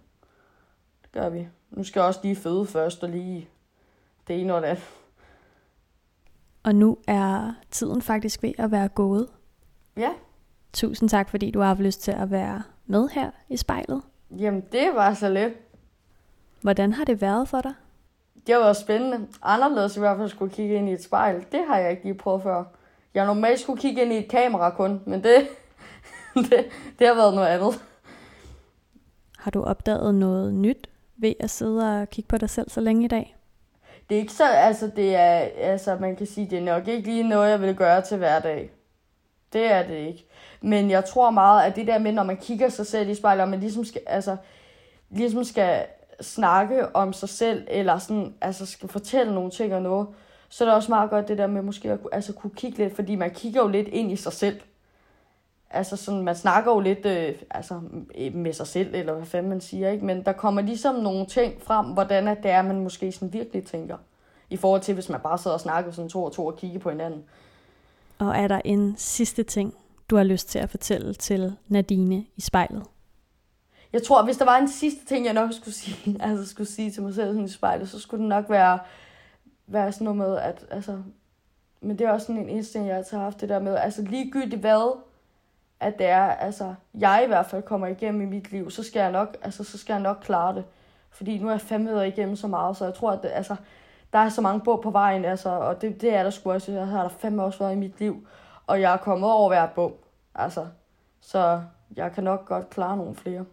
Det 1.01 1.11
gør 1.11 1.29
vi. 1.29 1.47
Nu 1.71 1.83
skal 1.83 1.99
jeg 1.99 2.07
også 2.07 2.19
lige 2.23 2.35
føde 2.35 2.65
først, 2.65 3.03
og 3.03 3.09
lige 3.09 3.49
det 4.27 4.41
ene 4.41 4.55
og 4.55 4.61
det 4.61 4.67
andet. 4.67 4.83
Og 6.63 6.75
nu 6.75 6.97
er 7.07 7.53
tiden 7.71 8.01
faktisk 8.01 8.43
ved 8.43 8.53
at 8.57 8.71
være 8.71 8.87
gået. 8.87 9.27
Ja. 9.97 10.09
Tusind 10.73 11.09
tak, 11.09 11.29
fordi 11.29 11.51
du 11.51 11.59
har 11.59 11.67
haft 11.67 11.79
lyst 11.79 12.01
til 12.01 12.11
at 12.11 12.31
være 12.31 12.63
med 12.85 13.07
her 13.07 13.31
i 13.49 13.57
spejlet. 13.57 14.01
Jamen, 14.31 14.63
det 14.71 14.89
var 14.93 15.13
så 15.13 15.29
let. 15.29 15.53
Hvordan 16.61 16.93
har 16.93 17.05
det 17.05 17.21
været 17.21 17.47
for 17.47 17.61
dig? 17.61 17.73
Det 18.47 18.55
har 18.55 18.61
været 18.61 18.77
spændende. 18.77 19.27
Anderledes 19.43 19.97
i 19.97 19.99
hvert 19.99 20.17
fald 20.17 20.29
skulle 20.29 20.53
kigge 20.53 20.75
ind 20.75 20.89
i 20.89 20.93
et 20.93 21.03
spejl. 21.03 21.45
Det 21.51 21.65
har 21.67 21.77
jeg 21.77 21.91
ikke 21.91 22.03
lige 22.03 22.13
prøvet 22.13 22.43
før. 22.43 22.63
Jeg 23.13 23.25
normalt 23.25 23.59
skulle 23.59 23.81
kigge 23.81 24.01
ind 24.01 24.13
i 24.13 24.17
et 24.17 24.27
kamera 24.29 24.69
kun, 24.69 25.01
men 25.05 25.23
det, 25.23 25.47
det, 26.49 26.65
det 26.99 27.07
har 27.07 27.15
været 27.15 27.35
noget 27.35 27.47
andet. 27.47 27.81
Har 29.37 29.51
du 29.51 29.63
opdaget 29.63 30.15
noget 30.15 30.53
nyt 30.53 30.89
ved 31.17 31.33
at 31.39 31.49
sidde 31.49 32.01
og 32.01 32.09
kigge 32.09 32.27
på 32.27 32.37
dig 32.37 32.49
selv 32.49 32.69
så 32.69 32.81
længe 32.81 33.05
i 33.05 33.07
dag? 33.07 33.35
Det 34.09 34.15
er 34.15 34.19
ikke 34.19 34.33
så, 34.33 34.47
altså 34.47 34.91
det 34.95 35.15
er, 35.15 35.47
altså 35.57 35.97
man 36.01 36.15
kan 36.15 36.27
sige, 36.27 36.49
det 36.49 36.57
er 36.59 36.63
nok 36.63 36.87
ikke 36.87 37.09
lige 37.09 37.29
noget, 37.29 37.49
jeg 37.49 37.61
vil 37.61 37.75
gøre 37.75 38.01
til 38.01 38.17
hverdag. 38.17 38.71
Det 39.53 39.71
er 39.71 39.87
det 39.87 39.95
ikke. 39.95 40.25
Men 40.61 40.89
jeg 40.89 41.05
tror 41.05 41.31
meget, 41.31 41.63
at 41.63 41.75
det 41.75 41.87
der 41.87 41.99
med, 41.99 42.11
når 42.11 42.23
man 42.23 42.37
kigger 42.37 42.69
sig 42.69 42.87
selv 42.87 43.09
i 43.09 43.15
spejlet, 43.15 43.43
og 43.43 43.49
man 43.49 43.59
ligesom 43.59 43.85
skal, 43.85 44.01
altså, 44.07 44.37
ligesom 45.09 45.43
skal 45.43 45.85
snakke 46.21 46.95
om 46.95 47.13
sig 47.13 47.29
selv, 47.29 47.67
eller 47.67 47.97
sådan, 47.97 48.33
altså 48.41 48.65
skal 48.65 48.89
fortælle 48.89 49.33
nogle 49.33 49.51
ting 49.51 49.75
og 49.75 49.81
noget, 49.81 50.07
så 50.49 50.63
er 50.63 50.67
det 50.67 50.75
også 50.75 50.91
meget 50.91 51.09
godt 51.09 51.27
det 51.27 51.37
der 51.37 51.47
med 51.47 51.61
måske 51.61 51.91
at 51.91 51.99
altså, 52.11 52.33
kunne 52.33 52.51
kigge 52.55 52.77
lidt, 52.77 52.95
fordi 52.95 53.15
man 53.15 53.31
kigger 53.31 53.61
jo 53.61 53.67
lidt 53.67 53.87
ind 53.87 54.11
i 54.11 54.15
sig 54.15 54.33
selv. 54.33 54.61
Altså 55.69 55.95
sådan, 55.95 56.21
man 56.21 56.35
snakker 56.35 56.71
jo 56.71 56.79
lidt 56.79 57.05
øh, 57.05 57.35
altså, 57.51 57.81
med 58.33 58.53
sig 58.53 58.67
selv, 58.67 58.95
eller 58.95 59.13
hvad 59.13 59.25
fanden 59.25 59.49
man 59.49 59.61
siger, 59.61 59.89
ikke? 59.89 60.05
Men 60.05 60.25
der 60.25 60.31
kommer 60.31 60.61
ligesom 60.61 60.95
nogle 60.95 61.25
ting 61.25 61.61
frem, 61.61 61.85
hvordan 61.85 62.27
at 62.27 62.43
det 62.43 62.51
er, 62.51 62.61
man 62.61 62.79
måske 62.79 63.11
sådan 63.11 63.33
virkelig 63.33 63.65
tænker. 63.65 63.97
I 64.49 64.57
forhold 64.57 64.81
til, 64.81 64.93
hvis 64.93 65.09
man 65.09 65.19
bare 65.19 65.37
sidder 65.37 65.53
og 65.53 65.61
snakker 65.61 65.91
sådan 65.91 66.09
to 66.09 66.23
og 66.23 66.31
to 66.31 66.45
og 66.45 66.55
kigger 66.55 66.79
på 66.79 66.89
hinanden. 66.89 67.23
Og 68.19 68.37
er 68.37 68.47
der 68.47 68.61
en 68.65 68.95
sidste 68.97 69.43
ting, 69.43 69.73
du 70.09 70.15
har 70.15 70.23
lyst 70.23 70.49
til 70.49 70.59
at 70.59 70.69
fortælle 70.69 71.13
til 71.13 71.55
Nadine 71.67 72.25
i 72.35 72.41
spejlet? 72.41 72.83
Jeg 73.93 74.03
tror, 74.03 74.23
hvis 74.23 74.37
der 74.37 74.45
var 74.45 74.57
en 74.57 74.67
sidste 74.67 75.05
ting, 75.05 75.25
jeg 75.25 75.33
nok 75.33 75.53
skulle 75.53 75.75
sige, 75.75 76.17
altså 76.25 76.49
skulle 76.49 76.67
sige 76.67 76.91
til 76.91 77.03
mig 77.03 77.13
selv 77.13 77.27
sådan 77.27 77.45
i 77.45 77.49
spejlet, 77.49 77.89
så 77.89 77.99
skulle 77.99 78.21
det 78.21 78.29
nok 78.29 78.49
være, 78.49 78.79
være 79.67 79.91
sådan 79.91 80.05
noget 80.05 80.17
med, 80.17 80.37
at 80.37 80.65
altså, 80.71 81.01
men 81.81 81.99
det 81.99 82.07
er 82.07 82.11
også 82.11 82.27
sådan 82.27 82.41
en 82.41 82.49
instinkt, 82.49 82.87
jeg 82.87 83.03
har 83.11 83.19
haft 83.19 83.41
det 83.41 83.49
der 83.49 83.59
med, 83.59 83.75
altså 83.75 84.01
ligegyldigt 84.01 84.61
hvad, 84.61 84.97
at 85.79 85.97
det 85.97 86.07
er, 86.07 86.25
altså, 86.25 86.73
jeg 86.93 87.21
i 87.25 87.27
hvert 87.27 87.45
fald 87.45 87.63
kommer 87.63 87.87
igennem 87.87 88.21
i 88.21 88.25
mit 88.25 88.51
liv, 88.51 88.71
så 88.71 88.83
skal 88.83 88.99
jeg 88.99 89.11
nok, 89.11 89.37
altså, 89.41 89.63
så 89.63 89.77
skal 89.77 89.93
jeg 89.93 90.01
nok 90.01 90.17
klare 90.21 90.55
det. 90.55 90.65
Fordi 91.11 91.37
nu 91.37 91.47
er 91.47 91.51
jeg 91.51 91.61
fandme 91.61 91.91
været 91.91 92.07
igennem 92.07 92.35
så 92.35 92.47
meget, 92.47 92.77
så 92.77 92.85
jeg 92.85 92.93
tror, 92.93 93.11
at 93.11 93.23
det, 93.23 93.31
altså, 93.33 93.55
der 94.13 94.19
er 94.19 94.29
så 94.29 94.41
mange 94.41 94.61
bog 94.61 94.81
på 94.81 94.89
vejen, 94.91 95.25
altså, 95.25 95.49
og 95.49 95.81
det, 95.81 96.01
det 96.01 96.13
er 96.13 96.23
der 96.23 96.29
sgu 96.29 96.51
også, 96.51 96.71
jeg 96.71 96.87
har 96.87 97.01
der 97.01 97.09
fandme 97.09 97.43
også 97.43 97.59
været 97.59 97.73
i 97.73 97.79
mit 97.79 97.99
liv, 97.99 98.27
og 98.67 98.81
jeg 98.81 98.93
er 98.93 98.97
kommet 98.97 99.31
over 99.31 99.47
hver 99.47 99.67
bog, 99.67 99.99
altså, 100.35 100.67
så 101.21 101.61
jeg 101.95 102.11
kan 102.11 102.23
nok 102.23 102.45
godt 102.45 102.69
klare 102.69 102.97
nogle 102.97 103.15
flere. 103.15 103.45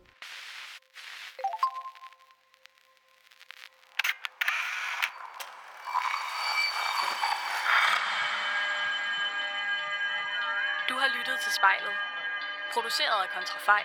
Kontra 13.34 13.58
fej. 13.58 13.84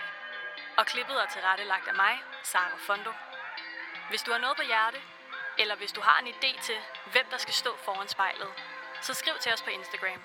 Og 0.78 0.86
klippet 0.86 1.16
er 1.22 1.26
tilrettelagt 1.26 1.88
af 1.88 1.94
mig, 1.94 2.14
Sara 2.42 2.78
Fondo. 2.86 3.12
Hvis 4.08 4.22
du 4.22 4.30
har 4.32 4.38
noget 4.38 4.56
på 4.56 4.62
hjerte, 4.62 5.00
eller 5.58 5.76
hvis 5.76 5.92
du 5.92 6.00
har 6.00 6.18
en 6.22 6.28
idé 6.34 6.62
til, 6.62 6.78
hvem 7.12 7.26
der 7.30 7.38
skal 7.38 7.54
stå 7.54 7.76
foran 7.84 8.08
spejlet, 8.08 8.50
så 9.00 9.14
skriv 9.14 9.34
til 9.40 9.52
os 9.52 9.62
på 9.62 9.70
Instagram. 9.70 10.22